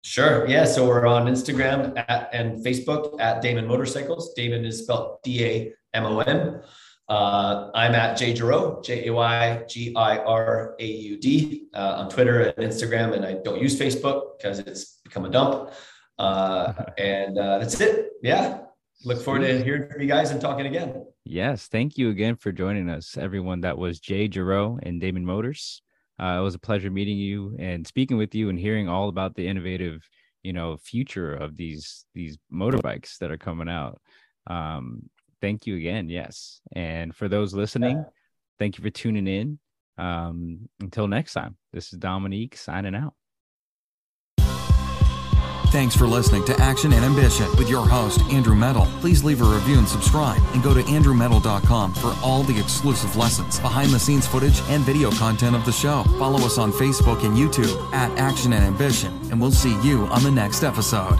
Sure. 0.03 0.47
Yeah. 0.47 0.65
So 0.65 0.87
we're 0.87 1.07
on 1.07 1.25
Instagram 1.25 1.97
at, 1.97 2.29
and 2.31 2.63
Facebook 2.63 3.19
at 3.19 3.41
Damon 3.41 3.65
Motorcycles. 3.65 4.33
Damon 4.33 4.63
is 4.63 4.83
spelled 4.83 5.17
D 5.23 5.43
A 5.43 5.73
M 5.93 6.05
O 6.05 6.19
N. 6.19 6.61
Uh, 7.07 7.69
I'm 7.73 7.93
at 7.93 8.17
Jay 8.17 8.33
Giraud, 8.33 8.83
J 8.83 9.07
A 9.07 9.13
Y 9.13 9.63
G 9.67 9.95
I 9.95 10.17
R 10.17 10.75
A 10.79 10.85
U 10.85 11.17
D, 11.19 11.67
uh, 11.73 11.95
on 11.97 12.09
Twitter 12.09 12.41
and 12.41 12.57
Instagram. 12.57 13.13
And 13.13 13.25
I 13.25 13.37
don't 13.43 13.61
use 13.61 13.79
Facebook 13.79 14.37
because 14.37 14.59
it's 14.59 14.99
become 15.03 15.25
a 15.25 15.29
dump. 15.29 15.71
Uh, 16.17 16.73
and 16.97 17.37
uh, 17.37 17.59
that's 17.59 17.79
it. 17.81 18.11
Yeah. 18.21 18.64
Look 19.03 19.21
forward 19.21 19.41
to 19.41 19.63
hearing 19.63 19.89
from 19.89 20.01
you 20.01 20.07
guys 20.07 20.31
and 20.31 20.39
talking 20.39 20.65
again. 20.65 21.05
Yes. 21.25 21.67
Thank 21.67 21.97
you 21.97 22.09
again 22.09 22.35
for 22.35 22.51
joining 22.51 22.89
us, 22.89 23.17
everyone. 23.17 23.61
That 23.61 23.77
was 23.77 23.99
Jay 23.99 24.27
Giraud 24.27 24.79
and 24.83 25.01
Damon 25.01 25.25
Motors. 25.25 25.81
Uh, 26.19 26.37
it 26.39 26.43
was 26.43 26.55
a 26.55 26.59
pleasure 26.59 26.89
meeting 26.89 27.17
you 27.17 27.55
and 27.59 27.85
speaking 27.85 28.17
with 28.17 28.33
you 28.33 28.49
and 28.49 28.57
hearing 28.57 28.87
all 28.87 29.09
about 29.09 29.35
the 29.35 29.47
innovative, 29.47 30.07
you 30.43 30.53
know, 30.53 30.77
future 30.77 31.33
of 31.33 31.57
these 31.57 32.05
these 32.13 32.37
motorbikes 32.51 33.17
that 33.17 33.31
are 33.31 33.37
coming 33.37 33.67
out. 33.67 33.99
Um, 34.47 35.09
thank 35.41 35.67
you 35.67 35.75
again. 35.75 36.07
Yes. 36.09 36.61
And 36.71 37.13
for 37.15 37.27
those 37.27 37.53
listening, 37.53 38.05
thank 38.59 38.77
you 38.77 38.83
for 38.83 38.89
tuning 38.89 39.27
in. 39.27 39.59
Um, 39.97 40.69
until 40.79 41.07
next 41.07 41.33
time, 41.33 41.57
this 41.73 41.91
is 41.91 41.99
Dominique 41.99 42.55
signing 42.57 42.95
out. 42.95 43.13
Thanks 45.75 45.93
for 45.93 46.07
listening 46.07 46.45
to 46.45 46.57
Action 46.61 46.93
and 46.93 47.03
Ambition 47.03 47.53
with 47.57 47.69
your 47.69 47.85
host, 47.85 48.21
Andrew 48.31 48.55
Medal. 48.55 48.87
Please 49.01 49.25
leave 49.25 49.41
a 49.41 49.43
review 49.43 49.77
and 49.77 49.85
subscribe, 49.85 50.41
and 50.53 50.63
go 50.63 50.73
to 50.73 50.79
andrewmedal.com 50.83 51.93
for 51.95 52.15
all 52.23 52.43
the 52.43 52.57
exclusive 52.57 53.17
lessons, 53.17 53.59
behind 53.59 53.91
the 53.91 53.99
scenes 53.99 54.25
footage, 54.25 54.61
and 54.69 54.85
video 54.85 55.11
content 55.11 55.53
of 55.53 55.65
the 55.65 55.73
show. 55.73 56.03
Follow 56.17 56.39
us 56.45 56.57
on 56.57 56.71
Facebook 56.71 57.25
and 57.25 57.35
YouTube 57.35 57.75
at 57.91 58.09
Action 58.17 58.53
and 58.53 58.63
Ambition, 58.63 59.11
and 59.31 59.41
we'll 59.41 59.51
see 59.51 59.77
you 59.81 60.05
on 60.05 60.23
the 60.23 60.31
next 60.31 60.63
episode. 60.63 61.19